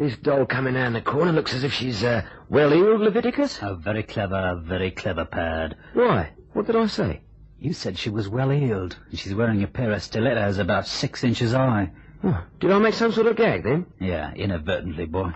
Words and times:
This 0.00 0.16
doll 0.16 0.46
coming 0.46 0.76
round 0.76 0.94
the 0.94 1.02
corner 1.02 1.30
looks 1.30 1.52
as 1.52 1.62
if 1.62 1.74
she's 1.74 2.02
uh, 2.02 2.22
well 2.48 2.70
healed, 2.70 3.02
Leviticus. 3.02 3.58
A 3.60 3.74
very 3.74 4.02
clever, 4.02 4.58
very 4.64 4.90
clever 4.90 5.26
pad. 5.26 5.76
Why? 5.92 6.30
What 6.54 6.64
did 6.64 6.74
I 6.76 6.86
say? 6.86 7.20
You 7.58 7.74
said 7.74 7.98
she 7.98 8.08
was 8.08 8.26
well 8.26 8.48
heeled, 8.48 8.96
and 9.10 9.18
she's 9.18 9.34
wearing 9.34 9.62
a 9.62 9.66
pair 9.66 9.92
of 9.92 10.02
stilettos 10.02 10.56
about 10.56 10.86
six 10.86 11.22
inches 11.22 11.52
high. 11.52 11.90
Oh, 12.24 12.42
did 12.60 12.70
I 12.70 12.78
make 12.78 12.94
some 12.94 13.12
sort 13.12 13.26
of 13.26 13.36
gag 13.36 13.62
then? 13.62 13.84
Yeah, 13.98 14.32
inadvertently, 14.32 15.04
boy. 15.04 15.32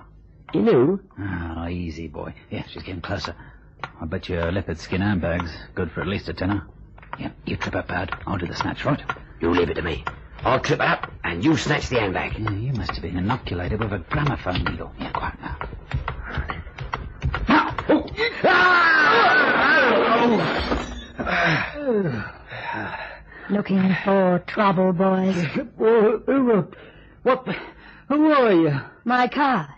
You 0.55 0.63
knew? 0.63 1.01
Ah, 1.19 1.69
easy, 1.69 2.09
boy. 2.09 2.35
Yeah, 2.49 2.65
she's 2.67 2.85
getting 2.85 3.03
closer. 3.03 3.37
I 4.01 4.07
bet 4.07 4.31
your 4.31 4.51
leopard 4.51 4.79
skin 4.79 5.03
handbag's 5.03 5.55
good 5.75 5.91
for 5.91 6.01
at 6.01 6.09
least 6.09 6.31
a 6.31 6.33
tenner. 6.33 6.67
Yeah, 7.19 7.33
you 7.45 7.59
trip 7.59 7.75
up, 7.75 7.89
Pad. 7.89 8.17
I'll 8.27 8.39
do 8.39 8.47
the 8.47 8.55
snatch, 8.55 8.87
right? 8.87 9.03
You 9.43 9.51
leave 9.51 9.69
it 9.69 9.75
to 9.75 9.83
me. 9.83 10.07
I'll 10.45 10.61
trip 10.61 10.81
up, 10.81 11.11
and 11.25 11.43
you 11.43 11.57
snatch 11.57 11.89
the 11.89 12.01
handbag. 12.01 12.39
Yeah, 12.39 12.51
you 12.51 12.73
must 12.75 12.93
have 12.93 13.03
been 13.03 13.17
inoculated 13.17 13.81
with 13.81 13.95
a 13.95 13.99
gramophone 13.99 14.63
needle. 14.65 14.93
Yeah, 14.99 15.11
quiet 15.11 15.41
now. 15.41 15.57
Now! 17.49 17.75
Oh. 21.87 22.31
Looking 23.51 23.97
for 24.05 24.45
trouble, 24.47 24.93
boys? 24.93 25.35
What? 27.23 27.47
Who 28.09 28.31
are 28.33 28.53
you? 28.53 28.81
My 29.05 29.29
card. 29.29 29.69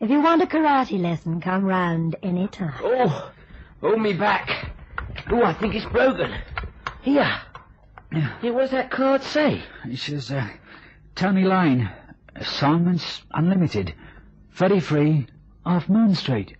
If 0.00 0.08
you 0.08 0.22
want 0.22 0.42
a 0.42 0.46
karate 0.46 0.98
lesson, 1.00 1.42
come 1.42 1.64
round 1.64 2.16
any 2.22 2.48
time. 2.48 2.74
Oh, 2.82 3.32
hold 3.82 4.00
me 4.00 4.14
back. 4.14 4.70
Oh, 5.30 5.42
I 5.42 5.52
think 5.52 5.74
it's 5.74 5.86
broken. 5.86 6.34
Here. 7.02 7.30
Here, 8.40 8.52
what 8.52 8.60
does 8.60 8.70
that 8.70 8.90
card 8.90 9.22
say? 9.22 9.62
It 9.84 9.98
says, 9.98 10.30
uh, 10.30 10.48
Tony 11.16 11.44
Lane, 11.44 11.90
assignments 12.36 13.22
unlimited, 13.32 13.94
33 14.52 15.26
Half 15.66 15.88
Moon 15.88 16.14
Street. 16.14 16.56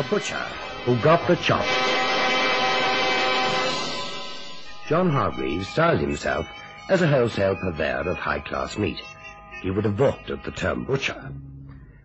The 0.00 0.08
Butcher 0.08 0.46
Who 0.86 0.96
Got 1.02 1.28
the 1.28 1.36
Chop. 1.36 1.66
John 4.88 5.10
Hargreaves 5.10 5.68
styled 5.68 6.00
himself 6.00 6.48
as 6.88 7.02
a 7.02 7.06
wholesale 7.06 7.54
purveyor 7.54 8.08
of 8.08 8.16
high-class 8.16 8.78
meat. 8.78 8.98
He 9.60 9.70
would 9.70 9.84
have 9.84 9.98
balked 9.98 10.30
at 10.30 10.42
the 10.42 10.52
term 10.52 10.84
butcher. 10.86 11.30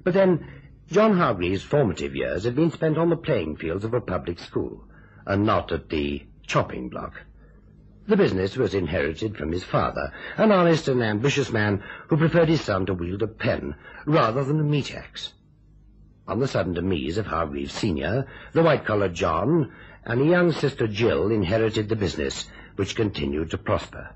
But 0.04 0.14
then, 0.14 0.46
John 0.92 1.16
Hargreaves' 1.16 1.64
formative 1.64 2.14
years 2.14 2.44
had 2.44 2.54
been 2.54 2.70
spent 2.70 2.98
on 2.98 3.10
the 3.10 3.16
playing 3.16 3.56
fields 3.56 3.86
of 3.86 3.94
a 3.94 4.02
public 4.02 4.40
school, 4.40 4.84
and 5.26 5.46
not 5.46 5.72
at 5.72 5.88
the 5.88 6.26
chopping 6.46 6.90
block. 6.90 7.14
The 8.10 8.18
business 8.18 8.58
was 8.58 8.74
inherited 8.74 9.38
from 9.38 9.54
his 9.54 9.64
father, 9.64 10.12
an 10.36 10.52
honest 10.52 10.90
and 10.90 11.02
ambitious 11.02 11.50
man 11.50 11.82
who 12.10 12.18
preferred 12.18 12.50
his 12.50 12.60
son 12.60 12.88
to 12.88 12.94
wield 12.94 13.22
a 13.22 13.28
pen 13.28 13.76
rather 14.06 14.44
than 14.44 14.60
a 14.60 14.64
meat 14.64 14.94
axe. 14.94 15.32
On 16.28 16.40
the 16.40 16.48
sudden 16.48 16.74
demise 16.74 17.18
of 17.18 17.28
Hargreaves 17.28 17.74
Senior, 17.74 18.26
the 18.54 18.64
white-collar 18.64 19.10
John 19.10 19.72
and 20.04 20.22
a 20.22 20.26
young 20.26 20.52
sister 20.52 20.88
Jill 20.88 21.30
inherited 21.30 21.88
the 21.88 21.96
business, 21.96 22.50
which 22.76 22.96
continued 22.96 23.52
to 23.52 23.58
prosper. 23.58 24.10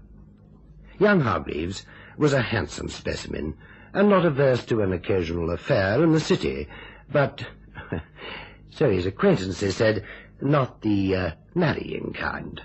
Young 0.97 1.21
Hargreaves 1.21 1.85
was 2.17 2.33
a 2.33 2.41
handsome 2.41 2.89
specimen, 2.89 3.55
and 3.93 4.09
not 4.09 4.25
averse 4.25 4.65
to 4.65 4.81
an 4.81 4.91
occasional 4.91 5.51
affair 5.51 6.03
in 6.03 6.11
the 6.11 6.19
city, 6.19 6.67
but, 7.11 7.45
so 8.69 8.89
his 8.89 9.05
acquaintances 9.05 9.75
said, 9.75 10.03
not 10.41 10.81
the 10.81 11.15
uh, 11.15 11.31
marrying 11.53 12.13
kind. 12.13 12.61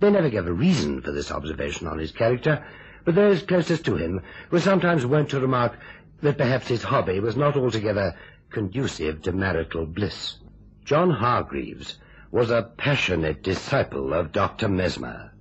They 0.00 0.10
never 0.10 0.30
gave 0.30 0.46
a 0.46 0.52
reason 0.52 1.02
for 1.02 1.12
this 1.12 1.32
observation 1.32 1.86
on 1.86 1.98
his 1.98 2.12
character, 2.12 2.64
but 3.04 3.14
those 3.14 3.42
closest 3.42 3.84
to 3.86 3.96
him 3.96 4.20
were 4.50 4.60
sometimes 4.60 5.06
wont 5.06 5.30
to 5.30 5.40
remark 5.40 5.78
that 6.20 6.38
perhaps 6.38 6.68
his 6.68 6.82
hobby 6.82 7.20
was 7.20 7.36
not 7.36 7.56
altogether 7.56 8.14
conducive 8.50 9.22
to 9.22 9.32
marital 9.32 9.86
bliss. 9.86 10.36
John 10.84 11.10
Hargreaves 11.10 11.98
was 12.30 12.50
a 12.50 12.62
passionate 12.76 13.42
disciple 13.42 14.12
of 14.12 14.32
Dr. 14.32 14.68
Mesmer, 14.68 15.32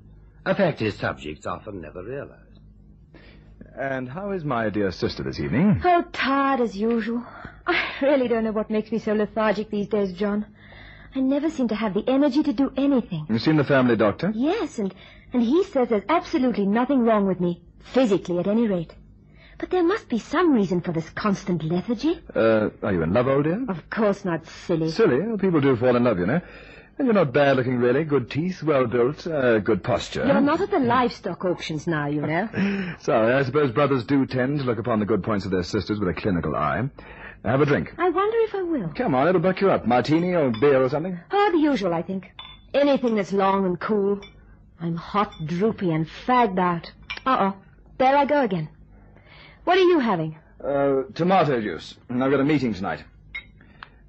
a 0.45 0.55
fact 0.55 0.79
his 0.79 0.95
subjects 0.95 1.45
often 1.45 1.81
never 1.81 2.03
realized. 2.03 2.59
And 3.77 4.09
how 4.09 4.31
is 4.31 4.43
my 4.43 4.69
dear 4.69 4.91
sister 4.91 5.23
this 5.23 5.39
evening? 5.39 5.81
Oh, 5.83 6.03
tired 6.11 6.61
as 6.61 6.75
usual. 6.75 7.23
I 7.67 7.79
really 8.01 8.27
don't 8.27 8.43
know 8.43 8.51
what 8.51 8.69
makes 8.69 8.91
me 8.91 8.99
so 8.99 9.13
lethargic 9.13 9.69
these 9.69 9.87
days, 9.87 10.13
John. 10.13 10.45
I 11.13 11.19
never 11.19 11.49
seem 11.49 11.67
to 11.69 11.75
have 11.75 11.93
the 11.93 12.03
energy 12.07 12.43
to 12.43 12.53
do 12.53 12.71
anything. 12.77 13.25
You've 13.29 13.41
seen 13.41 13.57
the 13.57 13.63
family 13.63 13.95
doctor? 13.95 14.31
Yes, 14.33 14.79
and, 14.79 14.93
and 15.33 15.43
he 15.43 15.63
says 15.65 15.89
there's 15.89 16.03
absolutely 16.09 16.65
nothing 16.65 17.01
wrong 17.01 17.27
with 17.27 17.39
me, 17.39 17.61
physically 17.79 18.39
at 18.39 18.47
any 18.47 18.67
rate. 18.67 18.93
But 19.59 19.71
there 19.71 19.83
must 19.83 20.07
be 20.07 20.19
some 20.19 20.53
reason 20.53 20.81
for 20.81 20.91
this 20.91 21.09
constant 21.09 21.63
lethargy. 21.63 22.19
Uh, 22.35 22.69
are 22.83 22.93
you 22.93 23.01
in 23.01 23.13
love, 23.13 23.27
old 23.27 23.45
dear? 23.45 23.65
Of 23.67 23.89
course 23.89 24.23
not, 24.23 24.45
silly. 24.45 24.91
Silly? 24.91 25.19
Well, 25.19 25.37
people 25.37 25.61
do 25.61 25.75
fall 25.75 25.95
in 25.95 26.03
love, 26.03 26.19
you 26.19 26.27
know. 26.27 26.41
And 26.99 27.05
you're 27.05 27.13
not 27.13 27.33
bad 27.33 27.57
looking, 27.57 27.77
really. 27.77 28.03
Good 28.03 28.29
teeth, 28.29 28.63
well 28.63 28.87
built, 28.87 29.25
uh, 29.27 29.59
good 29.59 29.83
posture. 29.83 30.25
You're 30.25 30.41
not 30.41 30.61
at 30.61 30.71
the 30.71 30.79
livestock 30.79 31.43
auctions 31.45 31.85
now, 31.87 32.07
you 32.07 32.21
know. 32.21 32.49
Sorry, 32.99 33.33
I 33.33 33.43
suppose 33.43 33.71
brothers 33.71 34.03
do 34.05 34.25
tend 34.25 34.59
to 34.59 34.65
look 34.65 34.79
upon 34.79 34.99
the 34.99 35.05
good 35.05 35.23
points 35.23 35.45
of 35.45 35.51
their 35.51 35.63
sisters 35.63 35.99
with 35.99 36.09
a 36.09 36.13
clinical 36.13 36.55
eye. 36.55 36.89
Have 37.45 37.61
a 37.61 37.65
drink. 37.65 37.93
I 37.97 38.09
wonder 38.09 38.37
if 38.41 38.55
I 38.55 38.63
will. 38.63 38.89
Come 38.95 39.13
on, 39.15 39.27
it'll 39.27 39.41
buck 39.41 39.61
you 39.61 39.69
up. 39.71 39.85
Martini 39.87 40.33
or 40.33 40.51
beer 40.59 40.83
or 40.83 40.89
something? 40.89 41.19
Oh, 41.31 41.51
the 41.51 41.59
usual, 41.59 41.93
I 41.93 42.01
think. 42.01 42.31
Anything 42.73 43.15
that's 43.15 43.31
long 43.31 43.65
and 43.65 43.79
cool. 43.79 44.19
I'm 44.81 44.95
hot, 44.95 45.31
droopy, 45.45 45.91
and 45.91 46.07
fagged 46.25 46.59
out. 46.59 46.91
Uh-oh. 47.25 47.55
There 47.99 48.15
I 48.15 48.25
go 48.25 48.41
again. 48.41 48.69
What 49.67 49.77
are 49.77 49.81
you 49.81 49.99
having? 49.99 50.37
Uh, 50.63 51.01
tomato 51.13 51.59
juice. 51.59 51.95
I've 52.09 52.31
got 52.31 52.39
a 52.39 52.45
meeting 52.45 52.73
tonight. 52.73 53.03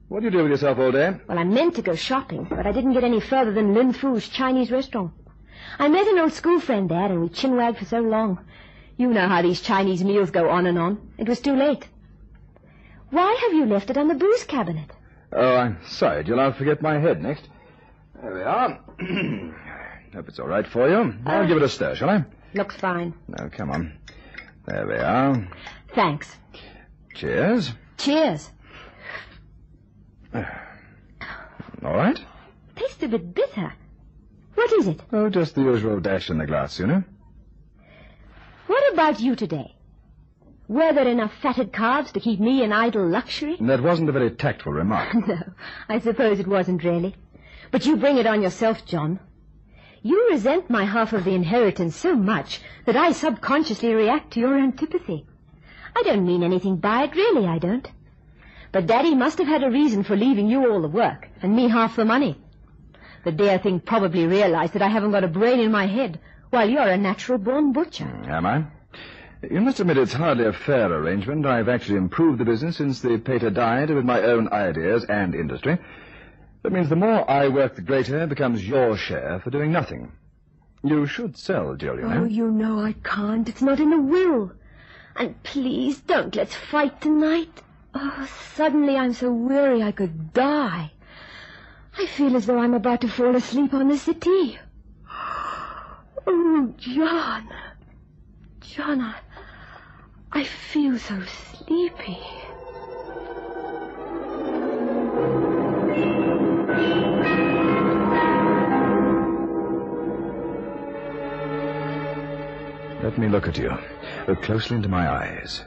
What 0.06 0.20
do 0.20 0.26
you 0.26 0.30
do 0.30 0.38
with 0.44 0.52
yourself 0.52 0.78
all 0.78 0.92
day? 0.92 1.16
Well, 1.28 1.36
I 1.36 1.42
meant 1.42 1.74
to 1.74 1.82
go 1.82 1.96
shopping, 1.96 2.44
but 2.48 2.64
I 2.64 2.70
didn't 2.70 2.92
get 2.92 3.02
any 3.02 3.18
further 3.18 3.52
than 3.52 3.74
Lin 3.74 3.92
Fu's 3.92 4.28
Chinese 4.28 4.70
restaurant. 4.70 5.10
I 5.80 5.88
met 5.88 6.06
an 6.06 6.16
old 6.20 6.32
school 6.32 6.60
friend 6.60 6.88
there, 6.88 7.06
and 7.06 7.20
we 7.22 7.28
chinwagged 7.28 7.78
for 7.78 7.86
so 7.86 7.98
long. 7.98 8.38
You 8.98 9.08
know 9.08 9.26
how 9.26 9.42
these 9.42 9.60
Chinese 9.60 10.04
meals 10.04 10.30
go 10.30 10.48
on 10.48 10.66
and 10.66 10.78
on. 10.78 11.10
It 11.18 11.28
was 11.28 11.40
too 11.40 11.56
late. 11.56 11.88
Why 13.10 13.36
have 13.42 13.52
you 13.52 13.66
left 13.66 13.90
it 13.90 13.98
on 13.98 14.06
the 14.06 14.14
booze 14.14 14.44
cabinet? 14.44 14.92
Oh, 15.32 15.56
I'm 15.56 15.78
sorry, 15.88 16.22
Jill. 16.22 16.38
I'll 16.38 16.52
forget 16.52 16.80
my 16.82 17.00
head 17.00 17.20
next. 17.20 17.48
There 18.22 18.32
we 18.32 18.42
are. 18.42 18.78
I 19.00 20.12
hope 20.14 20.28
it's 20.28 20.38
all 20.38 20.46
right 20.46 20.68
for 20.68 20.88
you. 20.88 21.14
I'll 21.26 21.42
Uh. 21.42 21.46
give 21.46 21.56
it 21.56 21.64
a 21.64 21.68
stir, 21.68 21.96
shall 21.96 22.10
I? 22.10 22.24
Looks 22.54 22.76
fine. 22.76 23.12
No, 23.26 23.50
come 23.50 23.70
on. 23.72 23.92
There 24.68 24.86
we 24.86 24.96
are. 24.96 25.48
Thanks. 25.94 26.36
Cheers. 27.14 27.72
Cheers. 27.96 28.50
All 30.34 30.42
right. 31.82 32.20
Tastes 32.76 33.02
a 33.02 33.08
bit 33.08 33.34
bitter. 33.34 33.72
What 34.56 34.70
is 34.74 34.88
it? 34.88 35.00
Oh, 35.10 35.30
just 35.30 35.54
the 35.54 35.62
usual 35.62 36.00
dash 36.00 36.28
in 36.28 36.36
the 36.36 36.44
glass, 36.44 36.78
you 36.78 36.86
know. 36.86 37.02
What 38.66 38.92
about 38.92 39.20
you 39.20 39.36
today? 39.36 39.74
Were 40.68 40.92
there 40.92 41.08
enough 41.08 41.32
fatted 41.40 41.72
calves 41.72 42.12
to 42.12 42.20
keep 42.20 42.38
me 42.38 42.62
in 42.62 42.70
idle 42.70 43.08
luxury? 43.08 43.56
That 43.58 43.82
wasn't 43.82 44.10
a 44.10 44.12
very 44.12 44.30
tactful 44.32 44.72
remark. 44.72 45.14
No, 45.26 45.38
I 45.88 45.98
suppose 46.00 46.40
it 46.40 46.46
wasn't 46.46 46.84
really. 46.84 47.16
But 47.70 47.86
you 47.86 47.96
bring 47.96 48.18
it 48.18 48.26
on 48.26 48.42
yourself, 48.42 48.84
John. 48.84 49.18
You 50.02 50.28
resent 50.30 50.70
my 50.70 50.84
half 50.84 51.12
of 51.12 51.24
the 51.24 51.34
inheritance 51.34 51.96
so 51.96 52.14
much 52.14 52.60
that 52.86 52.96
I 52.96 53.12
subconsciously 53.12 53.94
react 53.94 54.32
to 54.32 54.40
your 54.40 54.56
antipathy. 54.56 55.26
I 55.96 56.02
don't 56.02 56.26
mean 56.26 56.42
anything 56.42 56.76
by 56.76 57.04
it, 57.04 57.14
really, 57.14 57.46
I 57.46 57.58
don't. 57.58 57.88
But 58.70 58.86
Daddy 58.86 59.14
must 59.14 59.38
have 59.38 59.48
had 59.48 59.64
a 59.64 59.70
reason 59.70 60.04
for 60.04 60.16
leaving 60.16 60.48
you 60.48 60.70
all 60.70 60.80
the 60.80 60.88
work 60.88 61.28
and 61.42 61.56
me 61.56 61.68
half 61.68 61.96
the 61.96 62.04
money. 62.04 62.40
The 63.24 63.32
dear 63.32 63.58
thing 63.58 63.80
probably 63.80 64.26
realized 64.26 64.74
that 64.74 64.82
I 64.82 64.88
haven't 64.88 65.10
got 65.10 65.24
a 65.24 65.28
brain 65.28 65.58
in 65.58 65.72
my 65.72 65.86
head, 65.86 66.20
while 66.50 66.68
you're 66.68 66.82
a 66.82 66.96
natural-born 66.96 67.72
butcher. 67.72 68.04
Am 68.04 68.46
I? 68.46 68.64
You 69.50 69.60
must 69.60 69.80
admit 69.80 69.98
it's 69.98 70.12
hardly 70.12 70.46
a 70.46 70.52
fair 70.52 70.92
arrangement. 70.92 71.46
I've 71.46 71.68
actually 71.68 71.98
improved 71.98 72.38
the 72.38 72.44
business 72.44 72.76
since 72.76 73.00
the 73.00 73.18
pater 73.18 73.50
died 73.50 73.90
with 73.90 74.04
my 74.04 74.20
own 74.22 74.48
ideas 74.52 75.04
and 75.04 75.34
industry. 75.34 75.78
That 76.62 76.72
means 76.72 76.88
the 76.88 76.96
more 76.96 77.30
I 77.30 77.48
work, 77.48 77.76
the 77.76 77.82
greater 77.82 78.26
becomes 78.26 78.66
your 78.66 78.96
share 78.96 79.40
for 79.40 79.50
doing 79.50 79.70
nothing. 79.72 80.12
You 80.82 81.06
should 81.06 81.36
sell, 81.36 81.76
know. 81.76 82.22
Oh, 82.22 82.24
you 82.24 82.50
know 82.50 82.80
I 82.80 82.92
can't. 82.92 83.48
It's 83.48 83.62
not 83.62 83.80
in 83.80 83.90
the 83.90 84.00
will. 84.00 84.52
And 85.16 85.42
please 85.42 86.00
don't 86.00 86.34
let's 86.34 86.54
fight 86.54 87.00
tonight. 87.00 87.62
Oh, 87.94 88.28
suddenly 88.54 88.96
I'm 88.96 89.12
so 89.12 89.32
weary 89.32 89.82
I 89.82 89.92
could 89.92 90.32
die. 90.32 90.92
I 91.96 92.06
feel 92.06 92.36
as 92.36 92.46
though 92.46 92.58
I'm 92.58 92.74
about 92.74 93.00
to 93.00 93.08
fall 93.08 93.34
asleep 93.34 93.74
on 93.74 93.88
the 93.88 93.98
settee. 93.98 94.58
Oh, 96.26 96.74
John. 96.76 97.48
John, 98.60 99.00
I, 99.00 99.16
I 100.30 100.44
feel 100.44 100.98
so 100.98 101.22
sleepy. 101.22 102.18
Let 113.08 113.16
me 113.16 113.28
look 113.30 113.48
at 113.48 113.56
you. 113.56 113.74
Look 114.28 114.42
closely 114.42 114.76
into 114.76 114.90
my 114.90 115.10
eyes. 115.10 115.64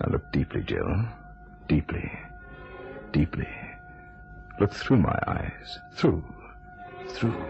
Now 0.00 0.10
look 0.10 0.32
deeply, 0.32 0.60
Jill. 0.62 1.06
Deeply. 1.68 2.10
Deeply. 3.12 3.48
Look 4.58 4.72
through 4.72 4.96
my 4.96 5.16
eyes. 5.28 5.78
Through. 5.92 6.24
Through. 7.10 7.40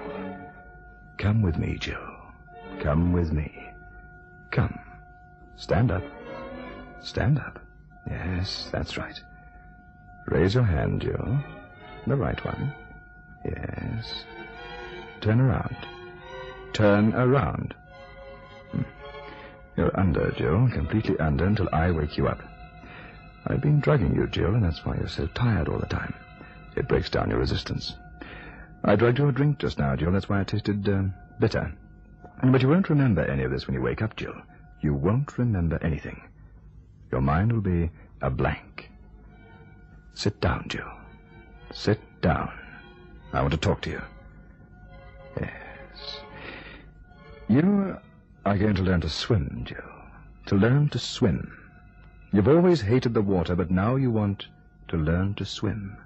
Come 1.16 1.40
with 1.40 1.56
me, 1.56 1.78
Jill. 1.78 2.06
Come 2.80 3.14
with 3.14 3.32
me. 3.32 3.70
Come. 4.50 4.78
Stand 5.56 5.90
up. 5.90 6.04
Stand 7.00 7.38
up. 7.38 7.58
Yes, 8.06 8.68
that's 8.70 8.98
right. 8.98 9.18
Raise 10.26 10.54
your 10.54 10.64
hand, 10.64 11.00
Jill. 11.00 11.38
The 12.06 12.14
right 12.14 12.44
one. 12.44 12.74
Yes. 13.42 14.26
Turn 15.22 15.40
around. 15.40 15.76
Turn 16.74 17.14
around. 17.14 17.74
You're 19.76 19.98
under, 19.98 20.30
Jill, 20.32 20.68
completely 20.72 21.18
under 21.18 21.44
until 21.46 21.68
I 21.72 21.90
wake 21.90 22.16
you 22.16 22.28
up. 22.28 22.40
I've 23.46 23.60
been 23.60 23.80
drugging 23.80 24.14
you, 24.14 24.26
Jill, 24.26 24.54
and 24.54 24.62
that's 24.62 24.84
why 24.84 24.96
you're 24.96 25.08
so 25.08 25.26
tired 25.28 25.68
all 25.68 25.78
the 25.78 25.86
time. 25.86 26.14
It 26.76 26.88
breaks 26.88 27.10
down 27.10 27.30
your 27.30 27.38
resistance. 27.38 27.94
I 28.84 28.96
drugged 28.96 29.18
you 29.18 29.28
a 29.28 29.32
drink 29.32 29.58
just 29.58 29.78
now, 29.78 29.96
Jill. 29.96 30.12
That's 30.12 30.28
why 30.28 30.40
it 30.40 30.48
tasted 30.48 30.88
uh, 30.88 31.04
bitter. 31.40 31.72
But 32.42 32.62
you 32.62 32.68
won't 32.68 32.90
remember 32.90 33.22
any 33.22 33.42
of 33.42 33.50
this 33.50 33.66
when 33.66 33.74
you 33.74 33.82
wake 33.82 34.02
up, 34.02 34.16
Jill. 34.16 34.34
You 34.80 34.94
won't 34.94 35.38
remember 35.38 35.78
anything. 35.82 36.22
Your 37.10 37.20
mind 37.20 37.52
will 37.52 37.60
be 37.60 37.90
a 38.20 38.30
blank. 38.30 38.90
Sit 40.14 40.40
down, 40.40 40.66
Jill. 40.68 40.90
Sit 41.72 42.00
down. 42.20 42.50
I 43.32 43.40
want 43.40 43.52
to 43.52 43.58
talk 43.58 43.80
to 43.82 43.90
you. 43.90 44.02
Yes. 45.40 46.20
You 47.48 47.96
are 48.44 48.58
going 48.58 48.74
to 48.74 48.82
learn 48.82 49.00
to 49.00 49.08
swim, 49.08 49.62
Jill. 49.64 49.78
To 50.46 50.54
learn 50.54 50.90
to 50.90 50.98
swim. 50.98 51.56
You've 52.32 52.48
always 52.48 52.82
hated 52.82 53.14
the 53.14 53.22
water, 53.22 53.56
but 53.56 53.70
now 53.70 53.96
you 53.96 54.10
want 54.10 54.48
to 54.88 54.96
learn 54.96 55.34
to 55.34 55.44
swim. 55.44 55.96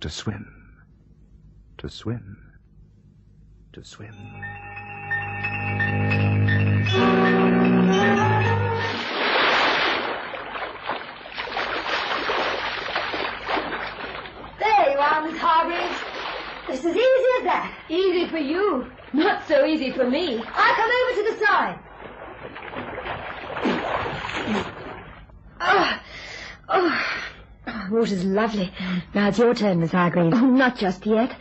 To 0.00 0.08
swim. 0.08 0.76
To 1.78 1.88
swim. 1.88 2.36
To 3.72 3.82
swim. 3.82 4.14
There 14.60 14.90
you 14.92 14.98
are, 14.98 15.22
Miss 15.26 15.38
Hargreaves. 15.40 16.13
It's 16.68 16.84
as 16.84 16.96
easy 16.96 17.28
as 17.38 17.44
that. 17.44 17.78
Easy 17.88 18.26
for 18.28 18.38
you. 18.38 18.90
Not 19.12 19.46
so 19.46 19.64
easy 19.64 19.92
for 19.92 20.08
me. 20.08 20.38
I'll 20.38 20.74
come 20.74 20.90
over 20.90 21.22
to 21.22 21.30
the 21.30 21.46
side. 21.46 21.78
Ah. 25.60 26.02
Oh, 26.68 26.80
oh, 26.80 27.06
oh, 27.66 27.88
water's 27.90 28.24
lovely. 28.24 28.72
Now 29.14 29.28
it's 29.28 29.38
your 29.38 29.54
turn, 29.54 29.80
Miss 29.80 29.92
Hargreaves. 29.92 30.36
Oh, 30.36 30.46
not 30.46 30.76
just 30.76 31.04
yet. 31.06 31.36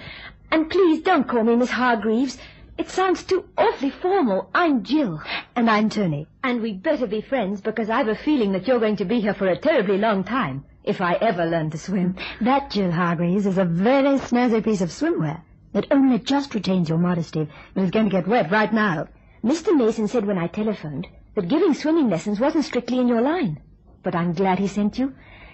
And 0.52 0.70
please 0.70 1.02
don't 1.02 1.28
call 1.28 1.44
me 1.44 1.56
Miss 1.56 1.72
Hargreaves. 1.72 2.38
It 2.78 2.90
sounds 2.90 3.24
too 3.24 3.46
awfully 3.58 3.92
formal. 3.92 4.50
I'm 4.54 4.84
Jill. 4.84 5.22
And 5.56 5.70
I'm 5.70 5.90
Tony. 5.90 6.28
And 6.44 6.62
we'd 6.62 6.84
better 6.84 7.08
be 7.08 7.22
friends 7.22 7.62
because 7.62 7.90
I've 7.90 8.08
a 8.08 8.16
feeling 8.16 8.52
that 8.52 8.68
you're 8.68 8.80
going 8.80 8.98
to 8.98 9.06
be 9.06 9.22
here 9.22 9.34
for 9.34 9.48
a 9.48 9.58
terribly 9.58 9.98
long 9.98 10.24
time. 10.24 10.66
If 10.84 11.00
I 11.00 11.14
ever 11.16 11.46
learn 11.46 11.70
to 11.70 11.78
swim. 11.78 12.16
That, 12.42 12.70
Jill 12.70 12.92
Hargreaves, 12.92 13.46
is 13.46 13.58
a 13.58 13.64
very 13.64 14.20
snazzy 14.20 14.62
piece 14.62 14.82
of 14.82 14.90
swimwear. 14.90 15.42
that 15.72 15.88
only 15.92 16.20
just 16.20 16.54
retains 16.54 16.90
your 16.90 16.98
modesty, 16.98 17.48
but 17.74 17.82
it's 17.82 17.92
going 17.92 18.06
to 18.06 18.12
get 18.12 18.28
wet 18.28 18.52
right 18.52 18.72
now. 18.72 19.08
Mr. 19.44 19.76
Mason 19.76 20.08
said 20.08 20.26
when 20.26 20.38
I 20.38 20.48
telephoned 20.48 21.08
that 21.36 21.48
giving 21.48 21.74
swimming 21.74 22.10
lessons 22.10 22.40
wasn't 22.40 22.66
strictly 22.66 23.00
in 23.00 23.08
your 23.08 23.22
line. 23.22 23.60
But 24.04 24.14
I'm 24.14 24.34
glad 24.34 24.60
he 24.60 24.68
sent 24.68 25.00
you. 25.00 25.14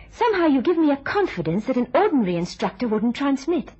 Somehow 0.09 0.47
you 0.47 0.61
give 0.61 0.77
me 0.77 0.91
a 0.91 0.97
confidence 0.97 1.65
that 1.65 1.77
an 1.77 1.87
ordinary 1.93 2.35
instructor 2.35 2.87
wouldn't 2.87 3.15
transmit. 3.15 3.71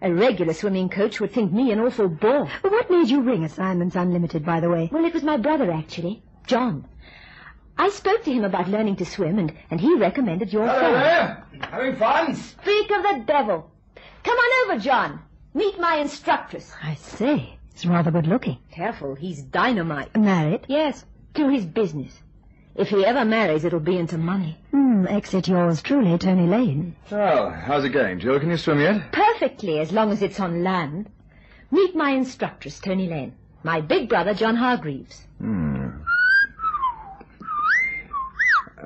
A 0.00 0.12
regular 0.12 0.52
swimming 0.52 0.88
coach 0.88 1.20
would 1.20 1.32
think 1.32 1.52
me 1.52 1.72
an 1.72 1.80
awful 1.80 2.08
bore. 2.08 2.48
Well, 2.62 2.72
what 2.72 2.90
made 2.90 3.08
you 3.08 3.22
ring 3.22 3.44
Assignments 3.44 3.96
Unlimited, 3.96 4.44
by 4.44 4.60
the 4.60 4.70
way? 4.70 4.88
Well, 4.92 5.04
it 5.04 5.14
was 5.14 5.24
my 5.24 5.36
brother, 5.36 5.72
actually, 5.72 6.22
John. 6.46 6.86
I 7.78 7.90
spoke 7.90 8.24
to 8.24 8.32
him 8.32 8.44
about 8.44 8.68
learning 8.68 8.96
to 8.96 9.04
swim, 9.04 9.38
and, 9.38 9.52
and 9.70 9.80
he 9.80 9.94
recommended 9.96 10.52
your 10.52 10.66
Hello 10.66 10.80
firm. 10.80 10.92
there. 10.94 11.44
Having 11.70 11.96
fun? 11.96 12.34
Speak 12.34 12.90
of 12.90 13.02
the 13.02 13.22
devil. 13.26 13.70
Come 14.24 14.36
on 14.36 14.70
over, 14.72 14.80
John. 14.80 15.20
Meet 15.54 15.78
my 15.78 15.96
instructress. 15.96 16.72
I 16.82 16.94
say, 16.94 17.58
he's 17.72 17.86
rather 17.86 18.10
good 18.10 18.26
looking. 18.26 18.58
Careful, 18.70 19.14
he's 19.14 19.42
dynamite. 19.42 20.16
Married? 20.16 20.62
Yes, 20.68 21.04
to 21.34 21.48
his 21.48 21.64
business. 21.64 22.16
If 22.74 22.88
he 22.88 23.04
ever 23.06 23.24
marries, 23.24 23.64
it'll 23.64 23.80
be 23.80 23.96
into 23.96 24.18
money. 24.18 24.58
Hmm, 24.70 25.06
exit 25.08 25.48
yours 25.48 25.80
truly, 25.80 26.18
Tony 26.18 26.46
Lane. 26.46 26.94
Well, 27.10 27.50
how's 27.50 27.84
it 27.84 27.90
going, 27.90 28.20
Jill? 28.20 28.38
Can 28.40 28.50
you 28.50 28.58
swim 28.58 28.80
yet? 28.80 29.12
Perfectly, 29.12 29.78
as 29.78 29.92
long 29.92 30.12
as 30.12 30.20
it's 30.22 30.40
on 30.40 30.62
land. 30.62 31.08
Meet 31.70 31.94
my 31.96 32.10
instructress, 32.10 32.78
Tony 32.80 33.08
Lane. 33.08 33.34
My 33.62 33.80
big 33.80 34.08
brother, 34.10 34.34
John 34.34 34.56
Hargreaves. 34.56 35.26
Hmm. 35.38 35.85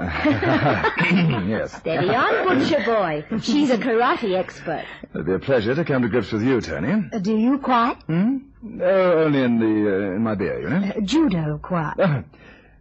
yes. 1.48 1.72
Steady 1.76 2.08
on, 2.08 2.58
butcher 2.58 2.82
boy. 2.84 3.24
She's 3.40 3.70
a 3.70 3.78
karate 3.78 4.36
expert. 4.36 4.84
It'll 5.10 5.24
be 5.24 5.32
a 5.34 5.38
pleasure 5.38 5.74
to 5.74 5.84
come 5.84 6.02
to 6.02 6.08
grips 6.08 6.32
with 6.32 6.42
you, 6.42 6.60
Tony. 6.60 7.08
Uh, 7.12 7.18
do 7.18 7.36
you 7.36 7.58
quite? 7.58 7.96
Hmm? 8.04 8.38
Oh, 8.80 9.24
only 9.24 9.42
in 9.42 9.58
the 9.58 9.66
uh, 9.66 10.16
in 10.16 10.22
my 10.22 10.34
beer, 10.34 10.60
you 10.60 10.68
know. 10.68 10.76
Uh, 10.88 11.00
judo 11.00 11.58
quite. 11.62 11.94
Oh, 11.98 12.24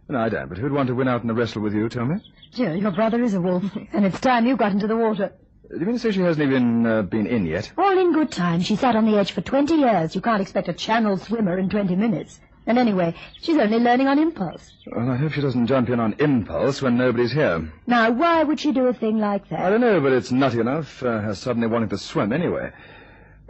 no, 0.08 0.18
I 0.18 0.28
don't. 0.28 0.48
But 0.48 0.58
who'd 0.58 0.72
want 0.72 0.88
to 0.88 0.94
win 0.94 1.08
out 1.08 1.22
in 1.22 1.30
a 1.30 1.34
wrestle 1.34 1.62
with 1.62 1.74
you, 1.74 1.88
me? 2.04 2.16
Jill, 2.52 2.74
your 2.74 2.90
brother 2.90 3.22
is 3.22 3.34
a 3.34 3.40
wolf, 3.40 3.64
and 3.92 4.04
it's 4.04 4.20
time 4.20 4.46
you 4.46 4.56
got 4.56 4.72
into 4.72 4.86
the 4.86 4.96
water. 4.96 5.32
Do 5.70 5.78
you 5.78 5.86
mean 5.86 5.94
to 5.94 6.00
say 6.00 6.10
she 6.10 6.20
hasn't 6.20 6.44
even 6.44 6.84
uh, 6.84 7.02
been 7.02 7.28
in 7.28 7.46
yet? 7.46 7.70
All 7.78 7.96
in 7.96 8.12
good 8.12 8.32
time. 8.32 8.60
She 8.60 8.74
sat 8.74 8.96
on 8.96 9.04
the 9.04 9.16
edge 9.16 9.30
for 9.30 9.40
20 9.40 9.74
years. 9.74 10.16
You 10.16 10.20
can't 10.20 10.42
expect 10.42 10.68
a 10.68 10.72
channel 10.72 11.16
swimmer 11.16 11.56
in 11.58 11.70
20 11.70 11.94
minutes. 11.94 12.40
And 12.70 12.78
anyway, 12.78 13.16
she's 13.40 13.56
only 13.56 13.80
learning 13.80 14.06
on 14.06 14.20
impulse. 14.20 14.70
Well, 14.86 15.10
I 15.10 15.16
hope 15.16 15.32
she 15.32 15.40
doesn't 15.40 15.66
jump 15.66 15.88
in 15.88 15.98
on 15.98 16.14
impulse 16.20 16.80
when 16.80 16.96
nobody's 16.96 17.32
here. 17.32 17.68
Now, 17.88 18.12
why 18.12 18.44
would 18.44 18.60
she 18.60 18.70
do 18.70 18.86
a 18.86 18.92
thing 18.94 19.18
like 19.18 19.48
that? 19.48 19.58
I 19.58 19.70
don't 19.70 19.80
know, 19.80 20.00
but 20.00 20.12
it's 20.12 20.30
nutty 20.30 20.60
enough, 20.60 21.02
uh, 21.02 21.18
her 21.18 21.34
suddenly 21.34 21.66
wanting 21.66 21.88
to 21.88 21.98
swim 21.98 22.32
anyway. 22.32 22.70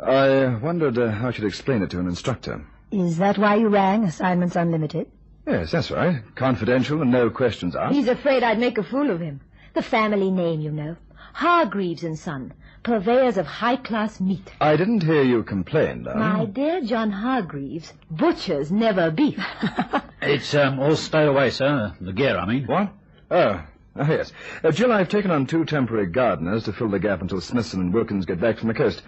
I 0.02 0.56
wondered 0.56 0.96
uh, 0.96 1.10
how 1.10 1.32
she'd 1.32 1.44
explain 1.44 1.82
it 1.82 1.90
to 1.90 2.00
an 2.00 2.06
instructor. 2.06 2.64
Is 2.92 3.18
that 3.18 3.36
why 3.36 3.56
you 3.56 3.68
rang 3.68 4.04
Assignments 4.04 4.56
Unlimited? 4.56 5.06
Yes, 5.46 5.70
that's 5.70 5.90
right. 5.90 6.22
Confidential 6.34 7.02
and 7.02 7.10
no 7.10 7.28
questions 7.28 7.76
asked. 7.76 7.94
He's 7.94 8.08
afraid 8.08 8.42
I'd 8.42 8.58
make 8.58 8.78
a 8.78 8.82
fool 8.82 9.10
of 9.10 9.20
him. 9.20 9.42
The 9.74 9.82
family 9.82 10.30
name, 10.30 10.60
you 10.62 10.70
know. 10.70 10.96
Hargreaves 11.34 12.04
and 12.04 12.18
Son, 12.18 12.54
purveyors 12.82 13.36
of 13.36 13.46
high-class 13.46 14.20
meat. 14.20 14.52
I 14.60 14.76
didn't 14.76 15.02
hear 15.02 15.22
you 15.22 15.42
complain, 15.42 16.04
darling. 16.04 16.20
My 16.20 16.44
dear 16.46 16.80
John 16.82 17.10
Hargreaves, 17.10 17.92
butchers 18.10 18.70
never 18.72 19.10
beef. 19.10 19.38
It's 20.22 20.54
um, 20.54 20.78
all 20.78 20.96
stowed 20.96 21.28
away, 21.28 21.48
sir. 21.48 21.94
The 21.98 22.12
gear, 22.12 22.36
I 22.36 22.44
mean. 22.44 22.66
What? 22.66 22.92
Oh, 23.30 23.64
oh 23.96 24.04
yes. 24.06 24.30
Uh, 24.62 24.70
Jill, 24.70 24.92
I've 24.92 25.08
taken 25.08 25.30
on 25.30 25.46
two 25.46 25.64
temporary 25.64 26.08
gardeners 26.08 26.64
to 26.64 26.74
fill 26.74 26.90
the 26.90 26.98
gap 26.98 27.22
until 27.22 27.40
Smithson 27.40 27.80
and 27.80 27.94
Wilkins 27.94 28.26
get 28.26 28.38
back 28.38 28.58
from 28.58 28.68
the 28.68 28.74
coast. 28.74 29.02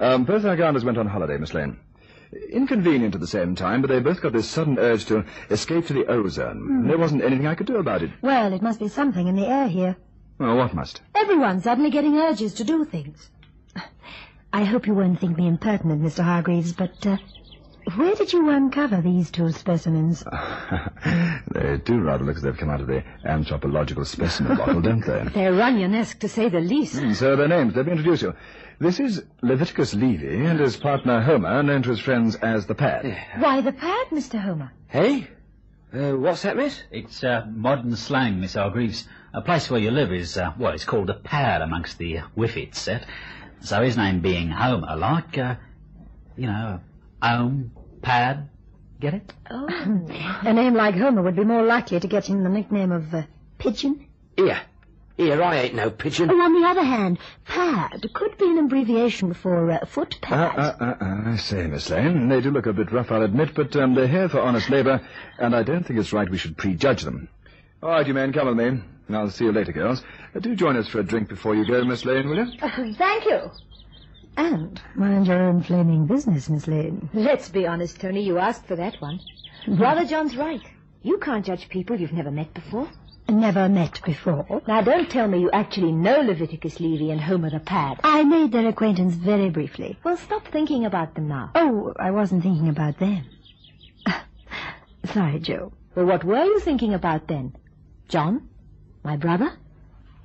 Um, 0.00 0.24
both 0.24 0.44
our 0.44 0.56
gardeners 0.56 0.84
went 0.84 0.98
on 0.98 1.06
holiday, 1.06 1.38
Miss 1.38 1.54
Lane. 1.54 1.78
Inconvenient 2.50 3.14
at 3.14 3.20
the 3.20 3.26
same 3.28 3.54
time, 3.54 3.80
but 3.82 3.88
they 3.88 4.00
both 4.00 4.20
got 4.20 4.32
this 4.32 4.48
sudden 4.48 4.80
urge 4.80 5.04
to 5.06 5.24
escape 5.48 5.86
to 5.86 5.92
the 5.92 6.06
ozone. 6.06 6.66
And 6.68 6.90
there 6.90 6.98
wasn't 6.98 7.22
anything 7.22 7.46
I 7.46 7.54
could 7.54 7.68
do 7.68 7.76
about 7.76 8.02
it. 8.02 8.10
Well, 8.20 8.52
it 8.52 8.60
must 8.60 8.80
be 8.80 8.88
something 8.88 9.28
in 9.28 9.36
the 9.36 9.46
air 9.46 9.68
here. 9.68 9.96
Well, 10.38 10.56
what 10.56 10.74
must? 10.74 11.00
Everyone's 11.14 11.64
suddenly 11.64 11.90
getting 11.90 12.16
urges 12.16 12.54
to 12.54 12.64
do 12.64 12.84
things. 12.84 13.30
I 14.52 14.64
hope 14.64 14.86
you 14.86 14.94
won't 14.94 15.20
think 15.20 15.36
me 15.36 15.46
impertinent, 15.46 16.02
Mr. 16.02 16.24
Hargreaves, 16.24 16.72
but 16.72 17.06
uh, 17.06 17.18
where 17.96 18.14
did 18.14 18.32
you 18.32 18.48
uncover 18.48 19.00
these 19.00 19.30
two 19.30 19.50
specimens? 19.50 20.24
they 21.52 21.78
do 21.84 22.00
rather 22.00 22.24
look 22.24 22.36
as 22.36 22.44
if 22.44 22.52
they've 22.52 22.56
come 22.58 22.70
out 22.70 22.80
of 22.80 22.86
the 22.86 23.02
anthropological 23.24 24.04
specimen 24.04 24.56
bottle, 24.56 24.80
don't 24.80 25.04
they? 25.04 25.24
They're 25.34 25.52
Runyonesque, 25.52 26.20
to 26.20 26.28
say 26.28 26.48
the 26.48 26.60
least. 26.60 26.98
Hmm, 26.98 27.12
so 27.12 27.36
their 27.36 27.48
names. 27.48 27.74
Let 27.76 27.86
me 27.86 27.92
introduce 27.92 28.22
you. 28.22 28.34
This 28.78 29.00
is 29.00 29.24
Leviticus 29.42 29.92
Levy 29.94 30.44
and 30.46 30.60
his 30.60 30.76
partner 30.76 31.20
Homer, 31.20 31.62
known 31.62 31.82
to 31.82 31.90
his 31.90 32.00
friends 32.00 32.36
as 32.36 32.66
the 32.66 32.74
Pad. 32.74 33.18
Why 33.38 33.60
the 33.60 33.72
pad, 33.72 34.06
Mr. 34.10 34.40
Homer? 34.40 34.70
Hey? 34.86 35.28
Uh, 35.92 36.12
what's 36.12 36.42
that, 36.42 36.56
miss? 36.56 36.80
It's 36.90 37.24
uh, 37.24 37.46
modern 37.50 37.96
slang, 37.96 38.40
Miss 38.40 38.54
Hargreaves. 38.54 39.08
A 39.34 39.42
place 39.42 39.70
where 39.70 39.80
you 39.80 39.90
live 39.90 40.12
is, 40.12 40.36
uh, 40.36 40.52
well, 40.58 40.72
it's 40.72 40.84
called 40.84 41.10
a 41.10 41.14
pad 41.14 41.60
amongst 41.62 41.98
the 41.98 42.18
Whiffit 42.36 42.74
set. 42.74 43.06
So 43.60 43.82
his 43.82 43.96
name 43.96 44.20
being 44.20 44.48
Homer, 44.50 44.96
like, 44.96 45.36
uh, 45.36 45.56
you 46.36 46.46
know, 46.46 46.80
home, 47.20 47.72
pad, 48.02 48.48
Get 49.00 49.14
it? 49.14 49.32
Oh. 49.48 49.68
A 50.42 50.52
name 50.52 50.74
like 50.74 50.96
Homer 50.96 51.22
would 51.22 51.36
be 51.36 51.44
more 51.44 51.62
likely 51.62 52.00
to 52.00 52.08
get 52.08 52.26
him 52.28 52.42
the 52.42 52.48
nickname 52.48 52.90
of 52.90 53.14
uh, 53.14 53.22
Pigeon. 53.56 54.06
Here. 54.36 54.60
Here, 55.16 55.40
I 55.40 55.56
ain't 55.56 55.74
no 55.74 55.90
pigeon. 55.90 56.30
Oh, 56.30 56.40
on 56.40 56.60
the 56.60 56.66
other 56.66 56.82
hand, 56.82 57.18
Pad 57.44 58.04
could 58.14 58.38
be 58.38 58.46
an 58.50 58.58
abbreviation 58.58 59.34
for 59.34 59.70
uh, 59.70 59.84
foot 59.84 60.16
Uh, 60.22 60.26
pad. 60.26 60.58
uh, 60.58 60.84
uh, 60.84 60.96
uh, 61.00 61.30
I 61.32 61.36
say, 61.36 61.66
Miss 61.68 61.90
Lane, 61.90 62.28
they 62.28 62.40
do 62.40 62.50
look 62.50 62.66
a 62.66 62.72
bit 62.72 62.90
rough, 62.92 63.10
I'll 63.12 63.22
admit, 63.22 63.54
but 63.54 63.74
um, 63.76 63.94
they're 63.94 64.06
here 64.08 64.28
for 64.28 64.40
honest 64.40 64.68
labour, 64.70 65.00
and 65.38 65.54
I 65.56 65.62
don't 65.64 65.84
think 65.84 65.98
it's 66.00 66.12
right 66.12 66.28
we 66.28 66.38
should 66.38 66.56
prejudge 66.56 67.02
them. 67.02 67.28
All 67.82 67.90
right, 67.90 68.06
you 68.06 68.14
men, 68.14 68.32
come 68.32 68.46
with 68.46 68.56
me. 68.56 68.80
I'll 69.10 69.30
see 69.30 69.44
you 69.44 69.52
later, 69.52 69.72
girls. 69.72 70.02
Uh, 70.34 70.40
do 70.40 70.54
join 70.54 70.76
us 70.76 70.88
for 70.88 71.00
a 71.00 71.02
drink 71.02 71.28
before 71.28 71.54
you 71.54 71.66
go, 71.66 71.84
Miss 71.84 72.04
Lane, 72.04 72.28
will 72.28 72.46
you? 72.46 72.58
Thank 72.94 73.24
you. 73.24 73.50
And 74.36 74.80
mind 74.94 75.26
your 75.26 75.42
own 75.42 75.62
flaming 75.62 76.06
business, 76.06 76.48
Miss 76.48 76.68
Lane. 76.68 77.08
Let's 77.12 77.48
be 77.48 77.66
honest, 77.66 78.00
Tony. 78.00 78.22
You 78.22 78.38
asked 78.38 78.66
for 78.66 78.76
that 78.76 79.00
one. 79.00 79.20
Brother 79.66 80.04
John's 80.04 80.36
right. 80.36 80.62
You 81.02 81.18
can't 81.18 81.44
judge 81.44 81.68
people 81.68 81.98
you've 81.98 82.12
never 82.12 82.30
met 82.30 82.52
before. 82.54 82.88
Never 83.28 83.68
met 83.68 84.00
before. 84.04 84.62
Now, 84.66 84.80
don't 84.80 85.10
tell 85.10 85.28
me 85.28 85.40
you 85.40 85.50
actually 85.50 85.92
know 85.92 86.20
Leviticus 86.20 86.80
Levy 86.80 87.10
and 87.10 87.20
Homer 87.20 87.50
the 87.50 87.60
Pad. 87.60 88.00
I 88.02 88.24
made 88.24 88.52
their 88.52 88.66
acquaintance 88.68 89.14
very 89.14 89.50
briefly. 89.50 89.98
Well, 90.02 90.16
stop 90.16 90.48
thinking 90.48 90.86
about 90.86 91.14
them 91.14 91.28
now. 91.28 91.50
Oh, 91.54 91.92
I 91.98 92.10
wasn't 92.10 92.42
thinking 92.42 92.68
about 92.68 92.98
them. 92.98 93.24
Sorry, 95.12 95.40
Joe. 95.40 95.72
Well, 95.94 96.06
what 96.06 96.24
were 96.24 96.44
you 96.44 96.60
thinking 96.60 96.94
about 96.94 97.28
then? 97.28 97.54
John? 98.08 98.48
My 99.02 99.16
brother? 99.16 99.52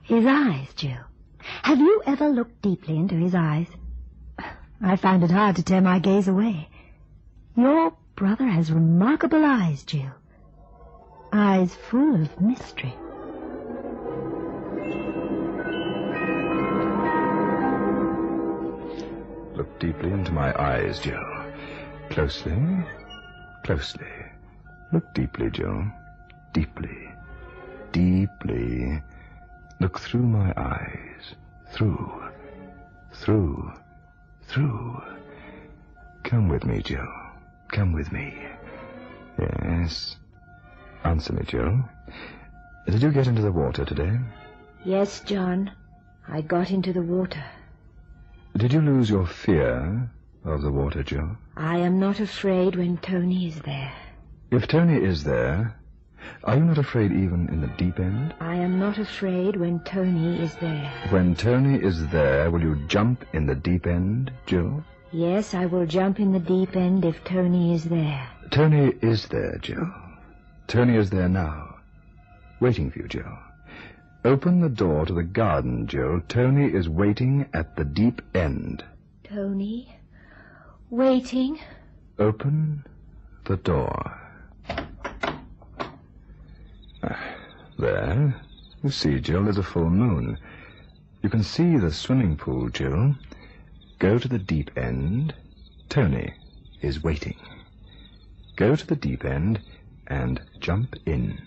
His 0.01 0.25
eyes, 0.25 0.73
Jill. 0.75 1.05
Have 1.63 1.79
you 1.79 2.01
ever 2.05 2.29
looked 2.29 2.61
deeply 2.61 2.97
into 2.97 3.15
his 3.15 3.35
eyes? 3.35 3.67
I 4.81 4.95
found 4.97 5.23
it 5.23 5.31
hard 5.31 5.55
to 5.57 5.63
tear 5.63 5.81
my 5.81 5.99
gaze 5.99 6.27
away. 6.27 6.69
Your 7.55 7.93
brother 8.15 8.45
has 8.45 8.71
remarkable 8.71 9.45
eyes, 9.45 9.83
Jill. 9.83 10.11
Eyes 11.31 11.73
full 11.75 12.21
of 12.21 12.41
mystery. 12.41 12.93
Look 19.55 19.79
deeply 19.79 20.11
into 20.11 20.31
my 20.31 20.53
eyes, 20.59 20.99
Joe. 20.99 21.51
Closely, 22.09 22.57
closely. 23.63 24.07
Look 24.91 25.13
deeply, 25.13 25.49
Joe. 25.51 25.85
Deeply, 26.53 27.09
deeply. 27.93 29.01
Look 29.79 29.99
through 29.99 30.23
my 30.23 30.53
eyes. 30.57 31.35
Through, 31.71 32.23
through, 33.13 33.71
through. 34.47 35.01
Come 36.23 36.49
with 36.49 36.65
me, 36.65 36.81
Joe. 36.81 37.07
Come 37.71 37.93
with 37.93 38.11
me. 38.11 38.35
Yes. 39.39 40.17
Answer 41.03 41.33
me, 41.33 41.43
Joe. 41.45 41.83
Did 42.87 43.01
you 43.01 43.11
get 43.11 43.27
into 43.27 43.41
the 43.41 43.51
water 43.51 43.85
today? 43.85 44.19
Yes, 44.83 45.21
John. 45.21 45.71
I 46.27 46.41
got 46.41 46.71
into 46.71 46.93
the 46.93 47.01
water. 47.01 47.43
Did 48.55 48.71
you 48.71 48.81
lose 48.81 49.09
your 49.09 49.25
fear 49.25 50.09
of 50.45 50.61
the 50.61 50.71
water, 50.71 51.03
Joe? 51.03 51.37
I 51.57 51.77
am 51.77 51.99
not 51.99 52.19
afraid 52.19 52.75
when 52.75 52.97
Tony 52.97 53.47
is 53.47 53.59
there. 53.61 53.91
If 54.51 54.67
Tony 54.67 55.03
is 55.03 55.23
there, 55.23 55.75
are 56.43 56.55
you 56.55 56.63
not 56.63 56.77
afraid 56.77 57.11
even 57.11 57.47
in 57.49 57.61
the 57.61 57.67
deep 57.77 57.99
end? 57.99 58.33
I 58.39 58.55
am 58.55 58.79
not 58.79 58.97
afraid 58.97 59.55
when 59.55 59.79
Tony 59.81 60.41
is 60.41 60.55
there. 60.55 60.91
When 61.09 61.35
Tony 61.35 61.81
is 61.81 62.07
there, 62.07 62.51
will 62.51 62.61
you 62.61 62.75
jump 62.87 63.25
in 63.33 63.45
the 63.45 63.55
deep 63.55 63.87
end, 63.87 64.31
Joe? 64.45 64.83
Yes, 65.11 65.53
I 65.53 65.65
will 65.67 65.85
jump 65.85 66.19
in 66.19 66.31
the 66.31 66.39
deep 66.39 66.75
end 66.75 67.05
if 67.05 67.23
Tony 67.23 67.73
is 67.73 67.83
there. 67.85 68.27
Tony 68.49 68.93
is 69.01 69.27
there, 69.27 69.57
Joe. 69.59 69.93
Tony 70.67 70.95
is 70.95 71.09
there 71.09 71.29
now, 71.29 71.75
waiting 72.59 72.89
for 72.89 72.99
you, 72.99 73.07
Joe. 73.07 73.37
Open 74.25 74.61
the 74.61 74.69
door 74.69 75.05
to 75.05 75.13
the 75.13 75.23
garden, 75.23 75.85
Joe. 75.85 76.21
Tony 76.29 76.73
is 76.73 76.87
waiting 76.87 77.47
at 77.53 77.75
the 77.75 77.83
deep 77.83 78.21
end. 78.33 78.83
Tony? 79.23 79.93
Waiting? 80.89 81.59
Open 82.19 82.85
the 83.45 83.57
door. 83.57 84.19
Ah, 87.03 87.35
There. 87.77 88.35
You 88.83 88.89
see, 88.89 89.19
Jill, 89.19 89.43
there's 89.43 89.57
a 89.57 89.63
full 89.63 89.89
moon. 89.89 90.37
You 91.21 91.29
can 91.29 91.43
see 91.43 91.77
the 91.77 91.91
swimming 91.91 92.35
pool, 92.35 92.69
Jill. 92.69 93.15
Go 93.99 94.19
to 94.19 94.27
the 94.27 94.39
deep 94.39 94.77
end. 94.77 95.33
Tony 95.89 96.33
is 96.81 97.03
waiting. 97.03 97.37
Go 98.55 98.75
to 98.75 98.85
the 98.85 98.95
deep 98.95 99.23
end 99.25 99.61
and 100.07 100.41
jump 100.59 100.95
in. 101.05 101.41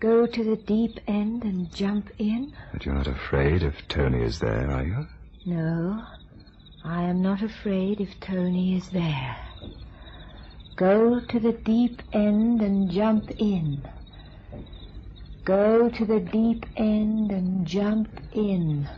Go 0.00 0.26
to 0.26 0.44
the 0.44 0.56
deep 0.56 1.00
end 1.06 1.44
and 1.44 1.72
jump 1.74 2.10
in? 2.18 2.52
But 2.72 2.84
you're 2.84 2.94
not 2.94 3.06
afraid 3.06 3.62
if 3.62 3.86
Tony 3.88 4.22
is 4.22 4.40
there, 4.40 4.70
are 4.70 4.84
you? 4.84 5.06
No, 5.46 6.04
I 6.84 7.02
am 7.02 7.22
not 7.22 7.42
afraid 7.42 8.00
if 8.00 8.18
Tony 8.20 8.76
is 8.76 8.88
there. 8.90 9.36
Go 10.76 11.20
to 11.20 11.40
the 11.40 11.52
deep 11.52 12.02
end 12.12 12.60
and 12.60 12.90
jump 12.90 13.30
in. 13.38 13.82
Go 15.46 15.88
to 15.88 16.04
the 16.04 16.18
deep 16.18 16.66
end 16.76 17.30
and 17.30 17.64
jump 17.64 18.08
in. 18.32 18.88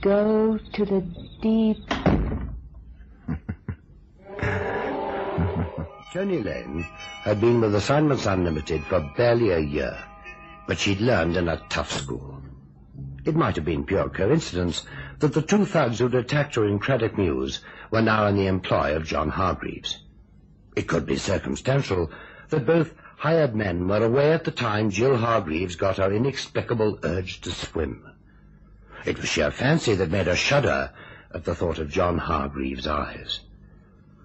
Go 0.00 0.58
to 0.72 0.84
the 0.84 1.00
deep. 1.40 1.78
Tony 6.12 6.42
Lane 6.42 6.84
had 7.22 7.40
been 7.40 7.60
with 7.60 7.76
Assignments 7.76 8.26
Unlimited 8.26 8.82
for 8.86 9.12
barely 9.16 9.50
a 9.50 9.60
year, 9.60 9.96
but 10.66 10.76
she'd 10.76 11.00
learned 11.00 11.36
in 11.36 11.48
a 11.48 11.62
tough 11.68 11.92
school. 11.92 12.42
It 13.24 13.36
might 13.36 13.54
have 13.54 13.64
been 13.64 13.84
pure 13.84 14.08
coincidence 14.08 14.84
that 15.20 15.34
the 15.34 15.42
two 15.42 15.66
thugs 15.66 16.00
who'd 16.00 16.16
attacked 16.16 16.56
her 16.56 16.66
in 16.66 16.80
Craddock 16.80 17.16
Mews 17.16 17.60
were 17.92 18.02
now 18.02 18.26
in 18.26 18.34
the 18.34 18.48
employ 18.48 18.96
of 18.96 19.06
John 19.06 19.28
Hargreaves. 19.28 20.02
It 20.74 20.88
could 20.88 21.06
be 21.06 21.16
circumstantial 21.16 22.10
that 22.48 22.66
both 22.66 22.92
hired 23.18 23.52
men 23.52 23.88
were 23.88 24.04
away 24.04 24.32
at 24.32 24.44
the 24.44 24.50
time 24.52 24.90
Jill 24.90 25.16
Hargreaves 25.16 25.74
got 25.74 25.96
her 25.96 26.12
inexplicable 26.12 27.00
urge 27.02 27.40
to 27.40 27.50
swim. 27.50 28.08
It 29.04 29.18
was 29.18 29.28
sheer 29.28 29.50
fancy 29.50 29.96
that 29.96 30.12
made 30.12 30.28
her 30.28 30.36
shudder 30.36 30.92
at 31.34 31.44
the 31.44 31.54
thought 31.56 31.80
of 31.80 31.90
John 31.90 32.18
Hargreaves' 32.18 32.86
eyes. 32.86 33.40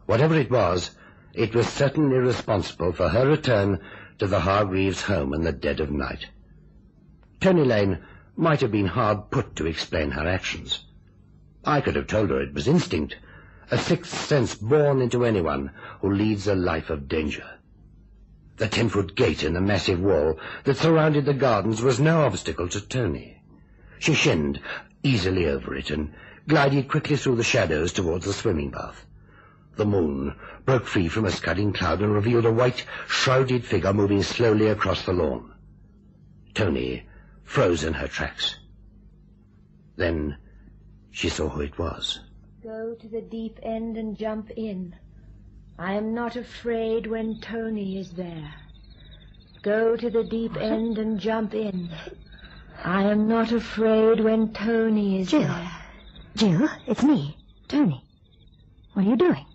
Whatever 0.06 0.36
it 0.36 0.52
was, 0.52 0.92
it 1.34 1.56
was 1.56 1.68
certainly 1.68 2.18
responsible 2.18 2.92
for 2.92 3.10
her 3.10 3.28
return 3.28 3.80
to 4.20 4.28
the 4.28 4.42
Hargreaves 4.42 5.02
home 5.02 5.34
in 5.34 5.42
the 5.42 5.52
dead 5.52 5.80
of 5.80 5.90
night. 5.90 6.28
Tony 7.42 7.64
Lane 7.64 7.98
might 8.36 8.62
have 8.62 8.72
been 8.72 8.86
hard 8.86 9.32
put 9.32 9.56
to 9.56 9.66
explain 9.66 10.12
her 10.12 10.28
actions. 10.28 10.86
I 11.66 11.82
could 11.82 11.96
have 11.96 12.08
told 12.08 12.30
her 12.30 12.40
it 12.40 12.54
was 12.54 12.68
instinct, 12.68 13.18
a 13.72 13.78
sixth 13.80 14.14
sense 14.14 14.54
born 14.54 15.02
into 15.02 15.26
anyone 15.26 15.72
who 16.02 16.14
leads 16.14 16.48
a 16.48 16.54
life 16.54 16.92
of 16.92 17.08
danger. 17.08 17.50
The 18.58 18.68
ten-foot 18.68 19.16
gate 19.16 19.44
in 19.44 19.54
the 19.54 19.62
massive 19.62 20.00
wall 20.00 20.40
that 20.64 20.78
surrounded 20.78 21.26
the 21.26 21.34
gardens 21.34 21.82
was 21.82 22.00
no 22.00 22.22
obstacle 22.22 22.70
to 22.70 22.82
Tony. 22.82 23.42
She 24.00 24.14
shinned 24.14 24.62
easily 25.02 25.48
over 25.48 25.76
it 25.76 25.90
and 25.90 26.14
glided 26.48 26.88
quickly 26.88 27.16
through 27.16 27.38
the 27.38 27.44
shadows 27.44 27.92
towards 27.94 28.26
the 28.26 28.34
swimming 28.34 28.70
bath. 28.70 29.06
The 29.76 29.86
moon 29.86 30.36
broke 30.66 30.86
free 30.86 31.08
from 31.08 31.26
a 31.26 31.32
scudding 31.32 31.74
cloud 31.74 32.02
and 32.02 32.14
revealed 32.14 32.46
a 32.46 32.52
white, 32.52 32.86
shrouded 33.08 33.66
figure 33.66 33.94
moving 33.94 34.22
slowly 34.22 34.68
across 34.68 35.04
the 35.04 35.14
lawn. 35.14 35.54
Tony 36.54 37.08
froze 37.44 37.84
in 37.84 37.94
her 37.94 38.08
tracks. 38.08 38.60
Then 39.96 40.38
she 41.10 41.30
saw 41.30 41.50
who 41.50 41.62
it 41.62 41.80
was. 41.80 42.20
Go 42.62 42.96
to 42.96 43.08
the 43.08 43.22
deep 43.22 43.60
end 43.64 43.98
and 43.98 44.18
jump 44.18 44.52
in. 44.52 44.96
I 45.78 45.94
am 45.94 46.14
not 46.14 46.36
afraid 46.36 47.08
when 47.08 47.40
Tony 47.40 47.98
is 47.98 48.12
there. 48.12 48.54
Go 49.64 49.96
to 49.96 50.10
the 50.10 50.24
deep 50.24 50.56
end 50.58 50.98
and 50.98 51.20
jump 51.20 51.54
in. 51.54 51.90
I 52.84 53.04
am 53.04 53.28
not 53.28 53.52
afraid 53.52 54.20
when 54.20 54.54
Tony 54.54 55.22
is 55.22 55.32
Jill. 55.32 55.42
there. 55.42 55.72
Jill, 56.36 56.70
it's 56.86 57.04
me, 57.04 57.38
Tony. 57.68 58.04
What 58.94 59.06
are 59.06 59.10
you 59.10 59.16
doing? 59.16 59.46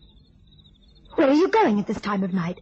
Where 1.15 1.29
are 1.29 1.35
you 1.35 1.49
going 1.49 1.79
at 1.79 1.87
this 1.87 2.01
time 2.01 2.23
of 2.23 2.33
night? 2.33 2.61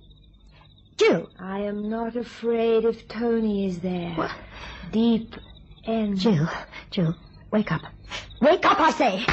Jill. 0.97 1.31
I 1.39 1.61
am 1.61 1.89
not 1.89 2.17
afraid 2.17 2.85
if 2.85 3.07
Tony 3.09 3.67
is 3.67 3.79
there. 3.81 4.13
What? 4.15 4.33
Deep 4.93 5.35
end. 5.85 6.19
Jill, 6.19 6.49
Jill, 6.91 7.15
wake 7.51 7.71
up. 7.73 7.83
Wake 8.41 8.65
up, 8.67 8.81
I 8.81 8.91
say. 8.91 9.27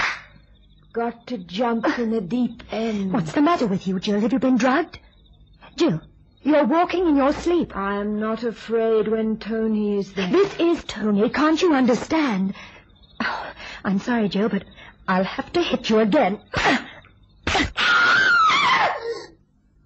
Got 0.94 1.26
to 1.28 1.40
jump 1.40 1.98
in 1.98 2.12
the 2.12 2.22
deep 2.22 2.62
end. 2.72 3.12
What's 3.14 3.32
the 3.32 3.42
matter 3.42 3.66
with 3.66 3.88
you, 3.88 4.00
Jill? 4.00 4.20
Have 4.20 4.32
you 4.32 4.38
been 4.38 4.58
drugged? 4.58 5.00
Jill, 5.76 6.00
you're 6.44 6.66
walking 6.66 7.08
in 7.08 7.16
your 7.16 7.34
sleep. 7.34 7.76
I 7.76 7.96
am 7.96 8.20
not 8.20 8.44
afraid 8.44 9.08
when 9.08 9.38
Tony 9.40 9.98
is 9.98 10.14
there. 10.14 10.30
This 10.30 10.56
is 10.60 10.84
Tony. 10.84 11.28
Can't 11.32 11.60
you 11.60 11.74
understand? 11.74 12.54
Oh, 13.20 13.54
I'm 13.84 13.98
sorry, 13.98 14.30
Jill, 14.30 14.50
but 14.50 14.66
I'll 15.08 15.24
have 15.24 15.52
to 15.54 15.64
hit 15.64 15.90
you 15.90 15.98
again. 15.98 16.40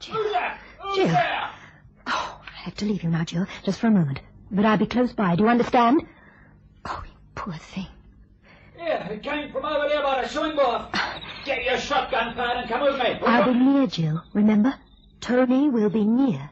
Jill, 0.02 0.24
Jill. 0.94 1.18
Oh, 2.06 2.42
I 2.46 2.60
have 2.64 2.76
to 2.76 2.86
leave 2.86 3.02
you 3.04 3.10
now, 3.10 3.24
Jill, 3.24 3.48
just 3.64 3.80
for 3.80 3.88
a 3.88 3.92
moment. 3.92 4.20
But 4.52 4.66
I'll 4.66 4.78
be 4.78 4.86
close 4.86 5.14
by. 5.14 5.38
Do 5.38 5.44
you 5.44 5.50
understand? 5.50 6.06
Oh, 6.84 7.02
you 7.06 7.12
poor 7.34 7.54
thing. 7.54 7.88
Yeah, 8.88 9.10
it 9.10 9.22
came 9.22 9.52
from 9.52 9.66
over 9.66 9.90
there 9.90 10.02
by 10.02 10.22
the 10.22 10.30
swing 10.30 10.56
board. 10.56 10.84
Get 11.44 11.66
your 11.66 11.78
shotgun, 11.78 12.34
Pad, 12.36 12.56
and 12.56 12.70
come 12.70 12.82
with 12.84 12.98
me. 12.98 13.20
I'll 13.26 13.52
be 13.52 13.60
near, 13.60 13.86
Jill. 13.86 14.24
Remember? 14.34 14.74
Tony 15.20 15.70
will 15.70 15.90
be 15.90 16.06
near. 16.06 16.50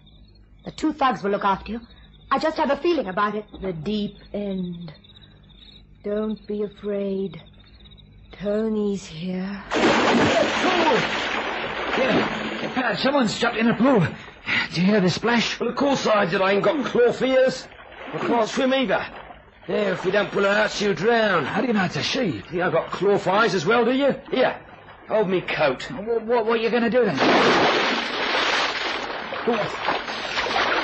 The 0.66 0.72
two 0.72 0.92
thugs 0.92 1.24
will 1.24 1.32
look 1.32 1.46
after 1.46 1.72
you. 1.72 1.82
I 2.30 2.40
just 2.40 2.58
have 2.58 2.72
a 2.72 2.78
feeling 2.78 3.08
about 3.08 3.36
it. 3.36 3.46
The 3.62 3.72
deep 3.72 4.18
end. 4.34 4.92
Don't 6.04 6.46
be 6.46 6.64
afraid. 6.64 7.42
Tony's 8.34 9.06
here. 9.06 9.64
Yeah, 11.98 12.72
Pad, 12.76 13.00
someone's 13.00 13.40
jumped 13.40 13.58
in 13.58 13.68
the 13.68 13.76
pool. 13.76 14.06
Do 14.74 14.82
you 14.82 14.88
hear 14.88 15.00
the 15.00 15.10
splash? 15.10 15.58
Well, 15.58 15.70
of 15.70 15.78
course 15.78 16.06
I 16.06 16.26
did. 16.26 16.42
I 16.42 16.52
ain't 16.52 16.64
got 16.64 16.84
claw 16.86 17.14
fears. 17.14 17.66
I 18.14 18.18
can't 18.18 18.50
swim 18.50 18.74
either. 18.74 19.06
Yeah, 19.68 19.94
if 19.94 20.06
we 20.06 20.12
don't 20.12 20.32
pull 20.32 20.44
her 20.44 20.50
out, 20.50 20.70
she'll 20.72 20.94
drown. 20.94 21.44
How 21.44 21.62
do 21.62 21.68
you 21.68 21.74
know 21.74 21.86
it's 21.86 21.96
a 21.96 22.04
she? 22.04 22.44
Yeah, 22.52 22.68
I've 22.68 22.74
got 22.74 22.92
claw 22.92 23.20
eyes 23.32 23.56
as 23.56 23.66
well, 23.66 23.84
do 23.84 23.92
you? 23.94 24.14
Here, 24.30 24.60
hold 25.08 25.28
me 25.28 25.42
coat. 25.42 25.90
What, 25.92 26.22
what, 26.24 26.46
what 26.46 26.60
are 26.60 26.62
you 26.62 26.70
going 26.70 26.84
to 26.84 26.90
do 26.90 27.04
then? 27.04 27.16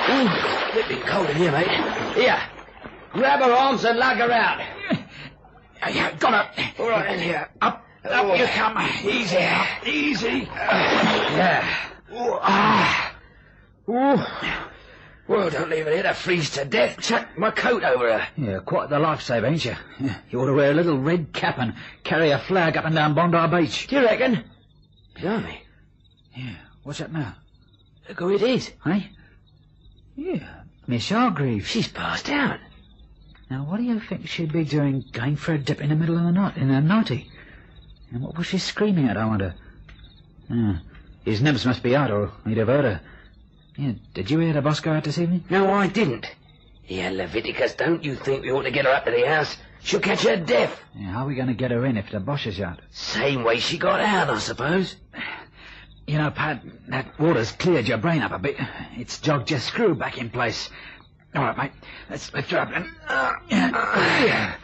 Ooh, 0.09 0.29
flipping 0.73 1.01
cold 1.01 1.29
in 1.29 1.35
here, 1.35 1.51
mate. 1.51 1.67
Here, 2.15 2.41
grab 3.13 3.39
her 3.41 3.51
arms 3.51 3.83
and 3.85 3.99
lug 3.99 4.17
her 4.17 4.31
out. 4.31 4.61
Yeah, 5.93 6.15
got 6.17 6.33
her. 6.33 6.83
All 6.83 6.89
right, 6.89 7.07
then, 7.07 7.19
here. 7.19 7.49
Up, 7.61 7.85
up 8.05 8.25
Oh. 8.25 8.33
you 8.35 8.45
come. 8.45 8.77
Easy, 9.03 9.37
up, 9.37 9.87
easy. 9.87 10.47
Yeah. 10.49 11.67
Ooh, 12.13 12.37
ah. 12.41 13.15
Ooh. 13.89 14.70
Well, 15.31 15.49
don't 15.49 15.69
leave 15.69 15.85
her 15.85 15.93
here 15.93 16.03
to 16.03 16.13
freeze 16.13 16.49
to 16.51 16.65
death. 16.65 16.99
Chuck 16.99 17.37
my 17.37 17.51
coat 17.51 17.85
over 17.85 18.11
her. 18.11 18.27
Yeah, 18.35 18.59
quite 18.59 18.89
the 18.89 18.97
lifesaver, 18.97 19.49
ain't 19.49 19.63
you? 19.63 19.77
Yeah, 19.97 20.17
you 20.29 20.41
ought 20.41 20.47
to 20.47 20.53
wear 20.53 20.71
a 20.71 20.73
little 20.73 20.99
red 20.99 21.31
cap 21.31 21.57
and 21.57 21.73
carry 22.03 22.31
a 22.31 22.37
flag 22.37 22.75
up 22.75 22.83
and 22.83 22.93
down 22.93 23.13
Bondi 23.13 23.47
Beach. 23.47 23.87
Do 23.87 23.95
you 23.95 24.03
reckon? 24.03 24.43
Blimey. 25.15 25.61
Yeah, 26.35 26.55
what's 26.83 26.99
that 26.99 27.13
now? 27.13 27.37
Look 28.09 28.19
who 28.19 28.33
it 28.33 28.41
is. 28.41 28.71
Hey? 28.83 29.09
Yeah, 30.17 30.63
Miss 30.85 31.07
Hargreaves. 31.07 31.65
She's 31.65 31.87
passed 31.87 32.29
out. 32.29 32.59
Now, 33.49 33.63
what 33.63 33.77
do 33.77 33.83
you 33.83 34.01
think 34.01 34.27
she'd 34.27 34.51
be 34.51 34.65
doing 34.65 35.05
going 35.13 35.37
for 35.37 35.53
a 35.53 35.57
dip 35.57 35.79
in 35.79 35.89
the 35.89 35.95
middle 35.95 36.17
of 36.17 36.25
the 36.25 36.31
night, 36.33 36.57
in 36.57 36.69
a 36.69 36.81
nightie? 36.81 37.31
And 38.11 38.21
what 38.21 38.37
was 38.37 38.47
she 38.47 38.57
screaming 38.57 39.07
at, 39.07 39.15
I 39.15 39.25
wonder? 39.25 39.55
Yeah, 40.49 40.79
his 41.23 41.41
nymphs 41.41 41.65
must 41.65 41.83
be 41.83 41.95
out, 41.95 42.11
or 42.11 42.31
he'd 42.45 42.57
have 42.57 42.67
heard 42.67 42.83
her. 42.83 43.01
Yeah, 43.77 43.93
did 44.13 44.29
you 44.29 44.39
hear 44.39 44.53
the 44.53 44.61
boss 44.61 44.79
go 44.79 44.91
out 44.91 45.03
this 45.03 45.17
evening? 45.17 45.43
No, 45.49 45.71
I 45.71 45.87
didn't. 45.87 46.27
Yeah, 46.87 47.09
Leviticus, 47.09 47.73
don't 47.75 48.03
you 48.03 48.15
think 48.15 48.43
we 48.43 48.51
ought 48.51 48.63
to 48.63 48.71
get 48.71 48.85
her 48.85 48.91
up 48.91 49.05
to 49.05 49.11
the 49.11 49.25
house? 49.27 49.55
She'll 49.83 49.99
catch 50.01 50.23
her 50.23 50.35
death. 50.37 50.79
Yeah, 50.95 51.11
how 51.11 51.23
are 51.23 51.27
we 51.27 51.35
going 51.35 51.47
to 51.47 51.53
get 51.53 51.71
her 51.71 51.85
in 51.85 51.97
if 51.97 52.11
the 52.11 52.19
boss 52.19 52.45
is 52.45 52.59
out? 52.59 52.79
Same 52.91 53.43
way 53.43 53.59
she 53.59 53.77
got 53.77 53.99
out, 54.01 54.29
I 54.29 54.37
suppose. 54.39 54.95
You 56.05 56.17
know, 56.17 56.29
Pad, 56.31 56.61
that 56.89 57.17
water's 57.19 57.51
cleared 57.53 57.87
your 57.87 57.97
brain 57.97 58.21
up 58.21 58.31
a 58.31 58.39
bit. 58.39 58.57
It's 58.97 59.19
jogged 59.19 59.49
your 59.49 59.59
screw 59.59 59.95
back 59.95 60.17
in 60.17 60.29
place. 60.29 60.69
All 61.33 61.41
right, 61.43 61.57
mate. 61.57 61.71
Let's 62.09 62.33
lift 62.33 62.51
her 62.51 62.59
up 62.59 62.71
then. 62.71 62.93
Uh, 63.07 63.31
yeah. 63.49 64.55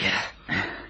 Yeah. 0.00 0.22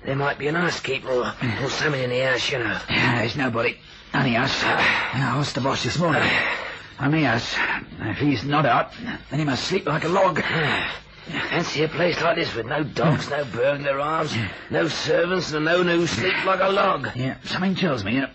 There 0.05 0.17
might 0.17 0.39
be 0.39 0.49
an 0.49 0.55
housekeeper 0.55 1.09
or, 1.09 1.35
or 1.63 1.71
someone 1.71 2.01
in 2.01 2.11
the 2.11 2.21
house, 2.21 2.51
you 2.53 2.59
know. 2.59 2.79
Yeah, 2.91 3.19
There's 3.21 3.37
nobody. 3.37 3.79
Us. 4.15 4.63
Yeah, 4.63 5.35
I 5.35 5.39
asked 5.39 5.55
the 5.55 5.61
boss 5.61 5.85
this 5.85 5.99
morning. 5.99 6.23
Only 7.01 7.27
us. 7.27 7.55
If 8.01 8.19
he's 8.19 8.43
not 8.45 8.67
out, 8.67 8.93
then 9.31 9.39
he 9.39 9.45
must 9.45 9.65
sleep 9.65 9.87
like 9.87 10.05
a 10.05 10.09
log. 10.09 10.43
Fancy 11.29 11.85
a 11.85 11.89
place 11.89 12.21
like 12.21 12.37
this 12.37 12.55
with 12.55 12.67
no 12.67 12.83
dogs, 12.83 13.29
no 13.29 13.45
burglar 13.45 13.99
alarms, 13.99 14.35
no 14.71 14.89
servants, 14.89 15.53
and 15.53 15.67
no 15.67 15.83
new 15.83 16.07
sleep 16.07 16.45
like 16.47 16.61
a 16.61 16.69
log. 16.69 17.09
Yeah, 17.15 17.37
something 17.45 17.75
tells 17.75 18.03
me, 18.03 18.19
uh, 18.19 18.29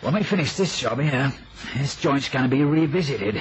when 0.00 0.14
we 0.14 0.24
finish 0.24 0.56
this 0.56 0.80
job 0.80 1.00
here, 1.00 1.32
this 1.76 1.96
joint's 1.96 2.28
going 2.28 2.44
to 2.44 2.54
be 2.54 2.64
revisited. 2.64 3.40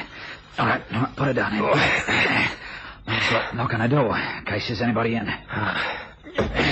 All 0.60 0.68
right, 0.68 0.82
all 0.94 1.02
right, 1.02 1.16
put 1.16 1.28
it 1.30 1.34
down 1.34 1.54
here. 1.54 2.52
Let's 3.08 3.56
knock 3.56 3.74
on 3.74 3.80
the 3.80 3.88
door, 3.88 4.16
in 4.16 4.46
case 4.46 4.68
there's 4.68 4.82
anybody 4.82 5.16
in. 5.16 5.28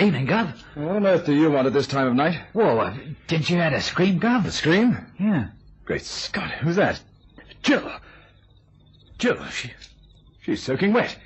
Evening, 0.00 0.26
Gov. 0.26 0.54
What 0.76 0.96
on 0.96 1.06
earth 1.06 1.26
do 1.26 1.34
you 1.34 1.50
want 1.50 1.66
at 1.66 1.74
this 1.74 1.86
time 1.86 2.06
of 2.06 2.14
night? 2.14 2.40
Whoa, 2.54 2.78
uh, 2.78 2.96
didn't 3.26 3.50
you 3.50 3.56
hear 3.56 3.68
the 3.68 3.82
scream, 3.82 4.18
Gov? 4.18 4.46
A 4.46 4.50
scream? 4.50 4.96
Yeah. 5.18 5.48
Great 5.84 6.06
Scott, 6.06 6.50
who's 6.52 6.76
that? 6.76 7.02
Jill. 7.62 7.92
Jill, 9.18 9.44
she, 9.50 9.72
she's 10.40 10.62
soaking 10.62 10.94
wet. 10.94 11.18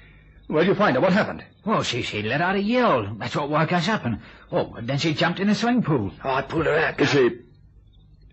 Where'd 0.49 0.67
you 0.67 0.75
find 0.75 0.97
her? 0.97 1.01
What 1.01 1.13
happened? 1.13 1.45
Well, 1.65 1.85
she, 1.85 2.03
she 2.03 2.23
let 2.23 2.41
out 2.41 2.57
a 2.57 2.61
yell. 2.61 3.15
That's 3.17 3.37
what 3.37 3.49
woke 3.49 3.73
us 3.73 3.89
up, 3.89 4.05
and, 4.05 4.19
oh, 4.51 4.77
then 4.83 4.99
she 4.99 5.15
jumped 5.15 5.39
in 5.39 5.47
the 5.47 5.55
swimming 5.55 5.85
pool. 5.85 6.11
Oh, 6.25 6.31
I 6.31 6.43
pulled 6.43 6.67
her 6.67 6.77
out. 6.77 7.01
Is 7.01 7.11
she... 7.11 7.31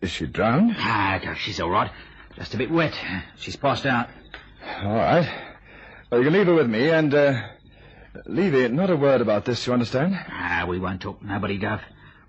Is 0.02 0.10
she 0.10 0.26
drowned? 0.26 0.74
Ah, 0.76 1.36
she's 1.38 1.60
all 1.60 1.70
right. 1.70 1.92
Just 2.36 2.56
a 2.56 2.58
bit 2.58 2.72
wet. 2.72 2.96
She's 3.38 3.56
passed 3.56 3.86
out. 3.86 4.10
All 4.82 4.96
right. 4.96 5.32
Well, 6.10 6.20
you 6.20 6.26
can 6.26 6.34
leave 6.34 6.48
her 6.48 6.56
with 6.56 6.68
me, 6.68 6.90
and, 6.90 7.14
uh... 7.14 7.44
Levy, 8.26 8.68
not 8.68 8.90
a 8.90 8.96
word 8.96 9.22
about 9.22 9.46
this, 9.46 9.66
you 9.66 9.74
understand? 9.74 10.20
Ah, 10.30 10.66
we 10.68 10.80
won't 10.80 11.02
talk 11.02 11.22
to 11.22 11.26
nobody, 11.26 11.58
Gov. 11.58 11.82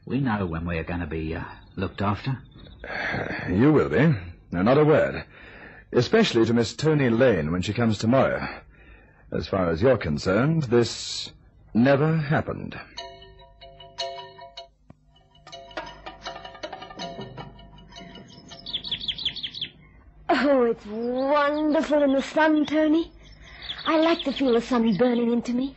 We 0.07 0.21
know 0.21 0.47
when 0.47 0.65
we're 0.65 0.85
going 0.85 1.01
to 1.01 1.07
be 1.07 1.35
uh, 1.35 1.45
looked 1.77 2.03
after. 2.03 2.39
You 3.49 3.73
will 3.73 3.89
be. 3.89 4.15
No, 4.53 4.63
not 4.63 4.79
a 4.79 4.85
word. 4.85 5.25
Especially 5.93 6.45
to 6.47 6.55
Miss 6.55 6.75
Tony 6.75 7.11
Lane 7.11 7.51
when 7.51 7.63
she 7.63 7.73
comes 7.73 7.99
tomorrow. 7.99 8.49
As 9.33 9.49
far 9.49 9.71
as 9.71 9.83
you're 9.83 9.99
concerned, 9.99 10.65
this 10.65 11.33
never 11.75 12.17
happened. 12.17 12.79
Oh, 20.29 20.65
it's 20.65 20.87
wonderful 20.87 22.03
in 22.03 22.13
the 22.13 22.23
sun, 22.23 22.67
Tony. 22.67 23.11
I 23.87 23.99
like 23.99 24.23
to 24.25 24.33
feel 24.33 24.53
the 24.53 24.61
sun 24.61 24.97
burning 24.97 25.33
into 25.33 25.53
me. 25.53 25.77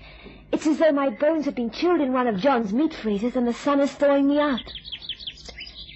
It's 0.51 0.67
as 0.67 0.77
though 0.77 0.91
my 0.91 1.09
bones 1.09 1.45
had 1.45 1.55
been 1.55 1.71
chilled 1.71 2.01
in 2.01 2.13
one 2.13 2.27
of 2.27 2.39
John's 2.39 2.71
meat 2.71 2.93
freezers 2.93 3.35
and 3.35 3.47
the 3.47 3.53
sun 3.53 3.79
is 3.79 3.91
thawing 3.91 4.27
me 4.27 4.39
out. 4.39 4.61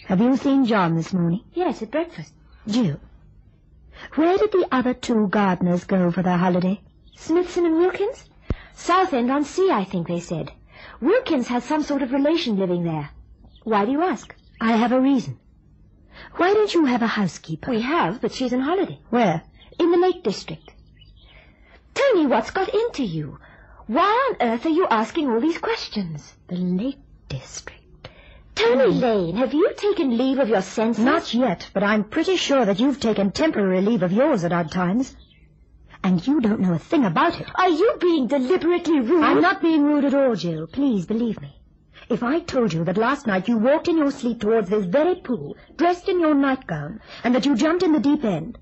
Have 0.08 0.20
you 0.20 0.36
seen 0.38 0.66
John 0.66 0.96
this 0.96 1.14
morning? 1.14 1.44
Yes, 1.54 1.84
at 1.84 1.92
breakfast. 1.92 2.34
Jill. 2.68 3.00
Where 4.16 4.38
did 4.38 4.52
the 4.52 4.68
other 4.72 4.94
two 4.94 5.28
gardeners 5.28 5.84
go 5.84 6.10
for 6.10 6.24
their 6.24 6.38
holiday? 6.38 6.82
Smithson 7.16 7.66
and 7.66 7.78
Wilkins? 7.78 8.26
Southend 8.74 9.30
on 9.30 9.44
Sea, 9.46 9.70
I 9.72 9.84
think 9.84 10.08
they 10.08 10.20
said. 10.20 10.52
Wilkins 11.02 11.48
has 11.50 11.64
some 11.64 11.84
sort 11.84 12.02
of 12.02 12.12
relation 12.12 12.58
living 12.58 12.84
there. 12.84 13.12
Why 13.64 13.86
do 13.86 13.92
you 13.92 14.02
ask? 14.02 14.34
I 14.60 14.78
have 14.78 14.92
a 14.92 15.00
reason. 15.00 15.38
Why 16.38 16.54
don't 16.54 16.74
you 16.74 16.86
have 16.86 17.02
a 17.02 17.08
housekeeper? 17.08 17.70
We 17.70 17.82
have, 17.82 18.20
but 18.20 18.32
she's 18.32 18.54
on 18.54 18.62
holiday. 18.62 19.00
Where? 19.10 19.44
In 19.78 19.92
the 19.92 19.98
Lake 19.98 20.24
District. 20.24 20.74
Tony, 22.00 22.28
what's 22.28 22.52
got 22.52 22.74
into 22.74 23.04
you? 23.04 23.40
Why 23.88 24.30
on 24.30 24.48
earth 24.48 24.66
are 24.66 24.70
you 24.70 24.88
asking 24.88 25.30
all 25.30 25.42
these 25.42 25.58
questions? 25.58 26.34
The 26.48 26.56
Lake 26.56 27.00
District. 27.28 28.10
Tony 28.56 28.94
hmm. 28.94 29.00
Lane, 29.00 29.36
have 29.36 29.54
you 29.54 29.74
taken 29.76 30.18
leave 30.18 30.40
of 30.40 30.48
your 30.48 30.62
senses? 30.62 31.04
Not 31.04 31.34
yet, 31.34 31.70
but 31.74 31.84
I'm 31.84 32.06
pretty 32.06 32.38
sure 32.38 32.64
that 32.64 32.80
you've 32.80 33.02
taken 33.02 33.32
temporary 33.32 33.82
leave 33.82 34.02
of 34.02 34.14
yours 34.14 34.46
at 34.46 34.54
odd 34.54 34.72
times. 34.72 35.14
And 36.02 36.26
you 36.26 36.40
don't 36.40 36.62
know 36.62 36.74
a 36.74 36.80
thing 36.80 37.04
about 37.04 37.42
it. 37.42 37.48
Are 37.56 37.70
you 37.70 37.98
being 38.00 38.28
deliberately 38.28 39.02
rude? 39.02 39.24
I'm 39.24 39.42
not 39.42 39.62
being 39.62 39.84
rude 39.84 40.06
at 40.06 40.14
all, 40.14 40.36
Jill. 40.36 40.68
Please 40.68 41.06
believe 41.06 41.42
me. 41.42 41.62
If 42.10 42.24
I 42.24 42.40
told 42.40 42.72
you 42.72 42.86
that 42.86 42.98
last 42.98 43.28
night 43.28 43.50
you 43.50 43.58
walked 43.58 43.90
in 43.90 43.98
your 43.98 44.12
sleep 44.12 44.40
towards 44.40 44.70
this 44.70 44.86
very 44.86 45.16
pool, 45.16 45.58
dressed 45.76 46.08
in 46.08 46.22
your 46.22 46.34
nightgown, 46.34 47.02
and 47.26 47.36
that 47.36 47.46
you 47.46 47.56
jumped 47.56 47.84
in 47.84 47.92
the 47.92 48.00
deep 48.00 48.24
end, 48.24 48.58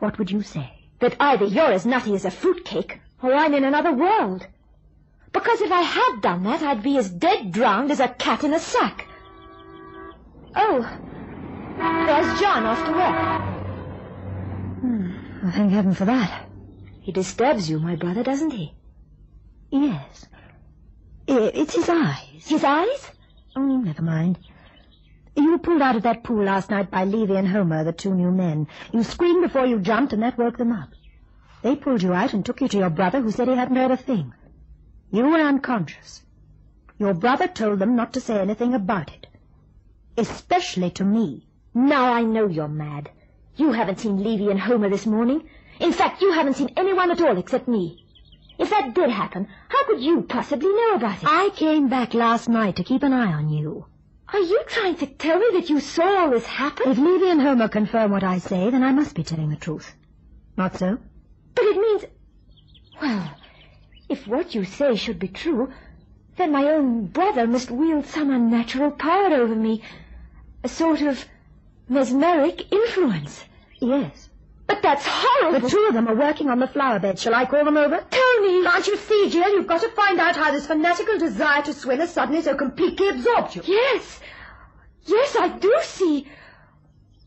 what 0.00 0.18
would 0.18 0.30
you 0.30 0.42
say? 0.42 0.81
That 1.02 1.16
either 1.18 1.44
you're 1.46 1.72
as 1.72 1.84
nutty 1.84 2.14
as 2.14 2.24
a 2.24 2.30
fruitcake, 2.30 3.00
or 3.20 3.34
I'm 3.34 3.54
in 3.54 3.64
another 3.64 3.92
world. 3.92 4.46
Because 5.32 5.60
if 5.60 5.72
I 5.72 5.82
had 5.82 6.20
done 6.22 6.44
that, 6.44 6.62
I'd 6.62 6.84
be 6.84 6.96
as 6.96 7.10
dead 7.10 7.50
drowned 7.50 7.90
as 7.90 7.98
a 7.98 8.06
cat 8.06 8.44
in 8.44 8.54
a 8.54 8.60
sack. 8.60 9.08
Oh, 10.54 10.80
there's 11.76 12.40
John 12.40 12.64
off 12.64 12.84
to 12.86 12.92
work. 12.92 13.42
Hmm, 14.80 15.50
thank 15.50 15.72
heaven 15.72 15.94
for 15.94 16.04
that. 16.04 16.48
He 17.00 17.10
disturbs 17.10 17.68
you, 17.68 17.80
my 17.80 17.96
brother, 17.96 18.22
doesn't 18.22 18.52
he? 18.52 18.72
Yes. 19.70 20.26
It's 21.26 21.74
his 21.74 21.88
eyes. 21.88 22.46
His 22.46 22.62
eyes? 22.62 23.10
Oh, 23.56 23.76
never 23.78 24.02
mind. 24.02 24.38
You 25.36 25.52
were 25.52 25.58
pulled 25.58 25.82
out 25.82 25.96
of 25.96 26.02
that 26.02 26.22
pool 26.24 26.44
last 26.44 26.70
night 26.70 26.90
by 26.90 27.04
Levy 27.04 27.36
and 27.36 27.48
Homer, 27.48 27.84
the 27.84 27.92
two 27.92 28.14
new 28.14 28.30
men. 28.30 28.68
You 28.92 29.02
screamed 29.02 29.42
before 29.42 29.66
you 29.66 29.78
jumped, 29.80 30.12
and 30.12 30.22
that 30.22 30.38
woke 30.38 30.58
them 30.58 30.72
up. 30.72 30.90
They 31.62 31.76
pulled 31.76 32.02
you 32.02 32.12
out 32.12 32.32
and 32.34 32.44
took 32.44 32.60
you 32.60 32.68
to 32.68 32.78
your 32.78 32.90
brother, 32.90 33.20
who 33.20 33.30
said 33.30 33.48
he 33.48 33.54
hadn't 33.54 33.76
heard 33.76 33.90
a 33.90 33.96
thing. 33.96 34.34
You 35.10 35.24
were 35.24 35.40
unconscious. 35.40 36.22
Your 36.98 37.14
brother 37.14 37.48
told 37.48 37.78
them 37.78 37.96
not 37.96 38.12
to 38.14 38.20
say 38.20 38.38
anything 38.40 38.74
about 38.74 39.10
it. 39.12 39.26
especially 40.16 40.90
to 40.90 41.04
me. 41.04 41.46
Now 41.74 42.12
I 42.12 42.22
know 42.22 42.46
you're 42.46 42.68
mad. 42.68 43.10
You 43.56 43.72
haven't 43.72 44.00
seen 44.00 44.22
Levy 44.22 44.50
and 44.50 44.60
Homer 44.60 44.88
this 44.90 45.06
morning. 45.06 45.48
In 45.80 45.92
fact, 45.92 46.20
you 46.22 46.32
haven't 46.32 46.54
seen 46.54 46.70
anyone 46.76 47.10
at 47.10 47.20
all 47.20 47.38
except 47.38 47.66
me. 47.68 48.04
If 48.58 48.70
that 48.70 48.94
did 48.94 49.10
happen, 49.10 49.48
how 49.68 49.86
could 49.86 50.00
you 50.00 50.22
possibly 50.22 50.68
know 50.68 50.94
about 50.94 51.22
it? 51.22 51.28
I 51.28 51.50
came 51.50 51.88
back 51.88 52.14
last 52.14 52.48
night 52.48 52.76
to 52.76 52.84
keep 52.84 53.02
an 53.02 53.12
eye 53.12 53.32
on 53.32 53.48
you. 53.48 53.86
Are 54.32 54.40
you 54.40 54.62
trying 54.66 54.94
to 54.96 55.06
tell 55.06 55.38
me 55.38 55.46
that 55.52 55.68
you 55.68 55.78
saw 55.78 56.22
all 56.22 56.30
this 56.30 56.46
happen? 56.46 56.90
If 56.90 56.96
Levy 56.96 57.28
and 57.28 57.40
Homer 57.40 57.68
confirm 57.68 58.12
what 58.12 58.24
I 58.24 58.38
say, 58.38 58.70
then 58.70 58.82
I 58.82 58.90
must 58.90 59.14
be 59.14 59.22
telling 59.22 59.50
the 59.50 59.56
truth. 59.56 59.94
Not 60.56 60.76
so? 60.76 60.98
But 61.54 61.64
it 61.66 61.76
means... 61.76 62.04
Well, 63.00 63.34
if 64.08 64.26
what 64.26 64.54
you 64.54 64.64
say 64.64 64.96
should 64.96 65.18
be 65.18 65.28
true, 65.28 65.70
then 66.36 66.50
my 66.50 66.64
own 66.64 67.08
brother 67.08 67.46
must 67.46 67.70
wield 67.70 68.06
some 68.06 68.30
unnatural 68.30 68.90
power 68.92 69.34
over 69.34 69.54
me. 69.54 69.82
A 70.64 70.68
sort 70.68 71.02
of 71.02 71.26
mesmeric 71.88 72.72
influence. 72.72 73.44
Yes. 73.80 74.30
But 74.66 74.80
that's 74.80 75.04
horrible. 75.06 75.60
The 75.60 75.68
two 75.68 75.86
of 75.88 75.94
them 75.94 76.08
are 76.08 76.14
working 76.14 76.48
on 76.48 76.58
the 76.58 76.66
flower 76.66 76.98
bed. 76.98 77.18
Shall 77.18 77.34
I 77.34 77.44
call 77.44 77.64
them 77.66 77.76
over? 77.76 78.02
Tony! 78.10 78.62
Can't 78.64 78.86
you 78.86 78.96
see, 78.96 79.28
Jill? 79.28 79.52
You've 79.52 79.66
got 79.66 79.82
to 79.82 79.90
find 79.90 80.18
out 80.18 80.36
how 80.36 80.50
this 80.52 80.66
fanatical 80.66 81.18
desire 81.18 81.60
to 81.62 81.74
swim 81.74 82.00
has 82.00 82.14
suddenly 82.14 82.40
so 82.40 82.54
completely 82.54 83.08
absorbed 83.08 83.56
you. 83.56 83.62
Yes. 83.66 84.20
Yes, 85.04 85.36
I 85.36 85.48
do 85.48 85.74
see. 85.82 86.28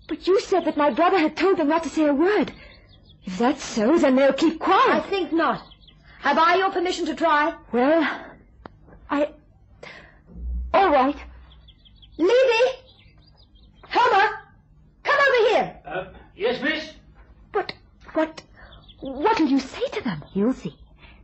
But 0.08 0.28
you 0.28 0.40
said 0.40 0.66
that 0.66 0.78
my 0.78 0.92
brother 0.92 1.18
had 1.20 1.36
told 1.36 1.58
them 1.58 1.70
not 1.70 1.84
to 1.84 1.90
say 1.90 2.06
a 2.06 2.14
word. 2.14 2.54
If 3.24 3.38
that's 3.38 3.64
so, 3.64 3.98
then 3.98 4.16
they'll 4.16 4.34
keep 4.34 4.60
quiet. 4.60 4.90
I 4.90 5.00
think 5.00 5.34
not. 5.34 5.62
Have 6.20 6.38
I 6.38 6.56
your 6.56 6.72
permission 6.72 7.06
to 7.08 7.16
try? 7.16 7.56
Well, 7.72 8.08
I... 9.10 9.30
All 10.74 10.90
right. 10.92 11.16
Levy! 12.18 12.78
Homer! 13.90 14.30
Come 15.04 15.20
over 15.20 15.50
here! 15.50 15.80
Uh, 15.86 16.06
yes, 16.36 16.62
miss? 16.62 16.92
But 17.52 17.74
what... 18.14 18.42
What'll 19.02 19.48
you 19.48 19.60
say 19.60 19.88
to 19.94 20.04
them? 20.04 20.24
You'll 20.34 20.54
see. 20.54 20.78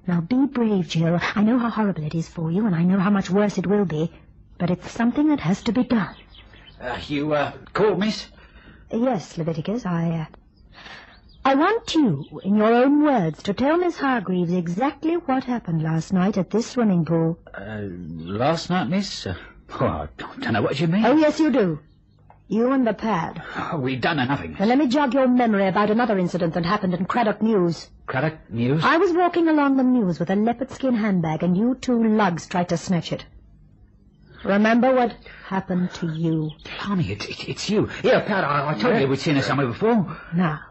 Now 0.08 0.22
be 0.22 0.46
brave, 0.46 0.88
Jill. 0.88 1.20
I 1.36 1.44
know 1.44 1.58
how 1.60 1.70
horrible 1.70 2.04
it 2.04 2.16
is 2.16 2.28
for 2.28 2.52
you, 2.52 2.66
and 2.66 2.76
I 2.76 2.84
know 2.84 3.00
how 3.00 3.10
much 3.10 3.30
worse 3.30 3.58
it 3.58 3.68
will 3.68 3.86
be. 3.86 4.12
But 4.58 4.70
it's 4.70 4.92
something 4.92 5.30
that 5.30 5.40
has 5.40 5.62
to 5.64 5.72
be 5.72 5.84
done. 5.84 6.16
Uh, 6.82 7.00
you, 7.08 7.34
uh, 7.34 7.52
called, 7.74 8.00
miss? 8.00 8.26
Yes, 8.92 9.38
Leviticus, 9.38 9.86
I, 9.86 10.10
uh, 10.10 10.26
I 11.46 11.54
want 11.54 11.94
you, 11.94 12.26
in 12.44 12.56
your 12.56 12.74
own 12.74 13.04
words, 13.04 13.44
to 13.44 13.54
tell 13.54 13.78
Miss 13.78 13.98
Hargreaves 13.98 14.52
exactly 14.52 15.14
what 15.14 15.44
happened 15.44 15.84
last 15.84 16.12
night 16.12 16.38
at 16.38 16.50
this 16.50 16.66
swimming 16.68 17.06
pool. 17.06 17.38
Uh, 17.54 17.82
last 17.84 18.70
night, 18.72 18.90
miss? 18.90 19.28
Uh, 19.28 19.36
oh, 19.80 19.86
I 19.86 20.08
don't 20.18 20.54
know 20.54 20.62
what 20.64 20.80
you 20.80 20.88
mean. 20.88 21.06
Oh, 21.06 21.16
yes, 21.16 21.40
you 21.40 21.52
do. 21.52 21.80
You 22.48 22.72
and 22.72 22.86
the 22.86 22.94
pad. 22.94 23.42
Oh, 23.56 23.78
we 23.78 23.96
done 23.96 24.18
nothing. 24.18 24.58
Now, 24.60 24.66
let 24.66 24.78
me 24.78 24.88
jog 24.88 25.14
your 25.14 25.28
memory 25.28 25.68
about 25.68 25.92
another 25.92 26.18
incident 26.18 26.56
that 26.56 26.66
happened 26.66 26.96
in 26.96 27.06
Craddock 27.06 27.42
Mews. 27.44 27.90
Craddock 28.08 28.50
Mews? 28.50 28.84
I 28.84 28.98
was 28.98 29.14
walking 29.14 29.48
along 29.48 29.78
the 29.78 29.84
Mews 29.84 30.20
with 30.20 30.32
a 30.32 30.36
leopard 30.36 30.72
skin 30.72 30.96
handbag, 30.96 31.44
and 31.44 31.56
you 31.56 31.76
two 31.76 32.04
lugs 32.04 32.48
tried 32.48 32.70
to 32.70 32.78
snatch 32.78 33.14
it. 33.14 33.24
Remember 34.44 34.94
what 34.94 35.16
happened 35.46 35.92
to 35.96 36.12
you. 36.14 36.52
Blimey, 36.64 37.12
it's, 37.12 37.26
it's, 37.26 37.44
it's 37.44 37.70
you. 37.70 37.90
Yeah, 38.04 38.22
Pad, 38.22 38.44
I, 38.44 38.72
I 38.72 38.74
told 38.80 39.00
you 39.00 39.08
we'd 39.08 39.20
seen 39.20 39.36
her 39.36 39.42
somewhere 39.42 39.68
before. 39.68 40.18
Now, 40.34 40.62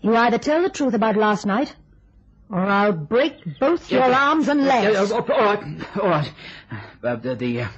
you 0.00 0.14
either 0.16 0.38
tell 0.38 0.62
the 0.62 0.70
truth 0.70 0.94
about 0.94 1.16
last 1.16 1.46
night, 1.46 1.74
or 2.50 2.58
I'll 2.60 2.92
break 2.92 3.34
both 3.58 3.90
your 3.90 4.02
arms 4.02 4.48
and 4.48 4.64
legs. 4.64 5.10
Yeah, 5.10 5.16
all 5.16 5.22
right, 5.26 5.98
all 5.98 6.08
right. 6.08 6.32
Uh, 7.02 7.16
the 7.16 7.34
the 7.34 7.60
uh, 7.62 7.68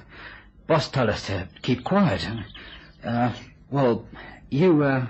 boss 0.66 0.88
told 0.90 1.10
us 1.10 1.26
to 1.26 1.48
keep 1.62 1.84
quiet. 1.84 2.26
Uh, 3.04 3.32
well, 3.70 4.06
you 4.50 4.82
uh, 4.82 5.06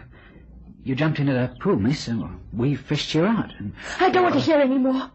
you 0.85 0.95
jumped 0.95 1.19
into 1.19 1.33
the 1.33 1.57
pool, 1.61 1.77
miss, 1.77 2.09
and 2.09 2.41
we 2.53 2.75
fished 2.75 3.15
you 3.15 3.25
out. 3.25 3.53
And, 3.59 3.73
I 4.01 4.11
don't 4.11 4.23
want 4.23 4.35
to 4.35 4.41
hear 4.41 4.59
any 4.59 4.77
more. 4.79 5.11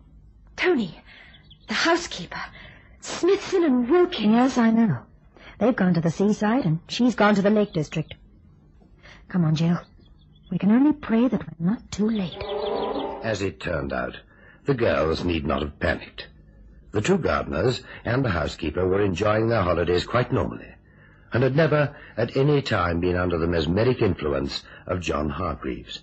Tony, 0.56 1.00
the 1.68 1.74
housekeeper, 1.76 2.42
Smithson 3.02 3.64
and 3.64 3.90
Wilkins. 3.90 4.34
Yes, 4.34 4.58
I 4.58 4.72
know. 4.72 5.00
They've 5.60 5.76
gone 5.76 5.94
to 5.94 6.02
the 6.02 6.12
seaside, 6.12 6.66
and 6.66 6.80
she's 6.88 7.16
gone 7.16 7.36
to 7.36 7.42
the 7.42 7.50
Lake 7.50 7.74
District. 7.74 8.14
Come 9.28 9.46
on, 9.46 9.56
Jill. 9.56 9.80
We 10.52 10.58
can 10.58 10.72
only 10.72 10.94
pray 10.94 11.28
that 11.28 11.42
we're 11.60 11.72
not 11.72 11.92
too 11.92 12.10
late. 12.10 12.42
As 13.24 13.42
it 13.42 13.60
turned 13.60 13.94
out, 13.94 14.18
the 14.66 14.74
girls 14.74 15.24
need 15.24 15.46
not 15.46 15.62
have 15.62 15.80
panicked. 15.80 16.28
The 16.92 17.02
two 17.02 17.20
gardeners 17.20 17.84
and 18.04 18.26
the 18.26 18.30
housekeeper 18.30 18.88
were 18.88 19.02
enjoying 19.02 19.48
their 19.48 19.62
holidays 19.62 20.06
quite 20.06 20.32
normally, 20.32 20.74
and 21.32 21.44
had 21.44 21.56
never 21.56 21.96
at 22.18 22.36
any 22.36 22.62
time 22.64 23.00
been 23.00 23.16
under 23.16 23.38
the 23.38 23.48
mesmeric 23.48 24.02
influence 24.02 24.64
of 24.88 25.02
John 25.02 25.30
Hargreaves. 25.30 26.02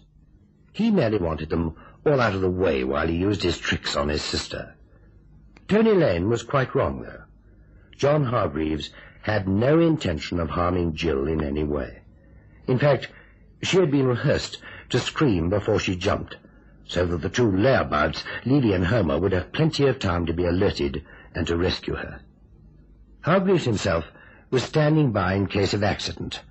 He 0.73 0.93
merely 0.93 1.19
wanted 1.19 1.51
them 1.51 1.75
all 2.05 2.21
out 2.21 2.35
of 2.35 2.41
the 2.41 2.51
way 2.51 2.85
while 2.85 3.09
he 3.09 3.17
used 3.17 3.43
his 3.43 3.59
tricks 3.59 3.97
on 3.97 4.09
his 4.09 4.23
sister. 4.23 4.76
Tony 5.69 5.95
Lane 5.95 6.29
was 6.29 6.45
quite 6.45 6.75
wrong, 6.77 7.03
though. 7.03 7.23
John 7.97 8.25
Hargreaves 8.27 8.91
had 9.23 9.49
no 9.49 9.81
intention 9.81 10.39
of 10.39 10.51
harming 10.51 10.95
Jill 10.95 11.27
in 11.27 11.43
any 11.43 11.65
way. 11.65 12.03
In 12.69 12.79
fact, 12.79 13.09
she 13.63 13.79
had 13.79 13.91
been 13.91 14.07
rehearsed 14.07 14.63
to 14.91 15.01
scream 15.01 15.51
before 15.51 15.81
she 15.81 15.97
jumped, 15.97 16.37
so 16.85 17.05
that 17.07 17.21
the 17.21 17.29
two 17.29 17.51
layabouts, 17.51 18.23
Levy 18.45 18.75
and 18.75 18.87
Homer, 18.87 19.19
would 19.19 19.33
have 19.33 19.53
plenty 19.53 19.89
of 19.89 19.99
time 19.99 20.27
to 20.27 20.33
be 20.33 20.45
alerted 20.45 21.05
and 21.35 21.47
to 21.49 21.57
rescue 21.57 21.97
her. 21.97 22.21
Hargreaves 23.23 23.65
himself 23.65 24.05
was 24.51 24.63
standing 24.63 25.11
by 25.11 25.35
in 25.35 25.49
case 25.49 25.75
of 25.75 25.83
accident. 25.83 26.43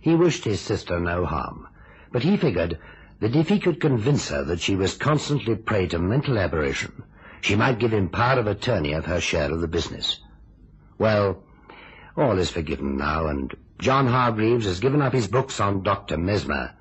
He 0.00 0.14
wished 0.14 0.44
his 0.44 0.60
sister 0.60 1.00
no 1.00 1.24
harm, 1.26 1.66
but 2.12 2.22
he 2.22 2.36
figured 2.36 2.78
that 3.18 3.34
if 3.34 3.48
he 3.48 3.58
could 3.58 3.80
convince 3.80 4.28
her 4.28 4.44
that 4.44 4.60
she 4.60 4.76
was 4.76 4.96
constantly 4.96 5.56
prey 5.56 5.88
to 5.88 5.98
mental 5.98 6.38
aberration, 6.38 7.02
she 7.40 7.56
might 7.56 7.78
give 7.78 7.92
him 7.92 8.08
power 8.08 8.38
of 8.38 8.46
attorney 8.46 8.92
of 8.92 9.06
her 9.06 9.20
share 9.20 9.52
of 9.52 9.60
the 9.60 9.68
business. 9.68 10.20
Well, 10.98 11.42
all 12.16 12.38
is 12.38 12.50
forgiven 12.50 12.96
now, 12.96 13.26
and 13.26 13.54
John 13.78 14.06
Hargreaves 14.06 14.66
has 14.66 14.80
given 14.80 15.00
up 15.00 15.12
his 15.12 15.28
books 15.28 15.60
on 15.60 15.82
Dr. 15.82 16.18
Mesmer. 16.18 16.72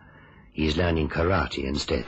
He's 0.51 0.75
learning 0.75 1.09
karate 1.09 1.63
instead. 1.63 2.05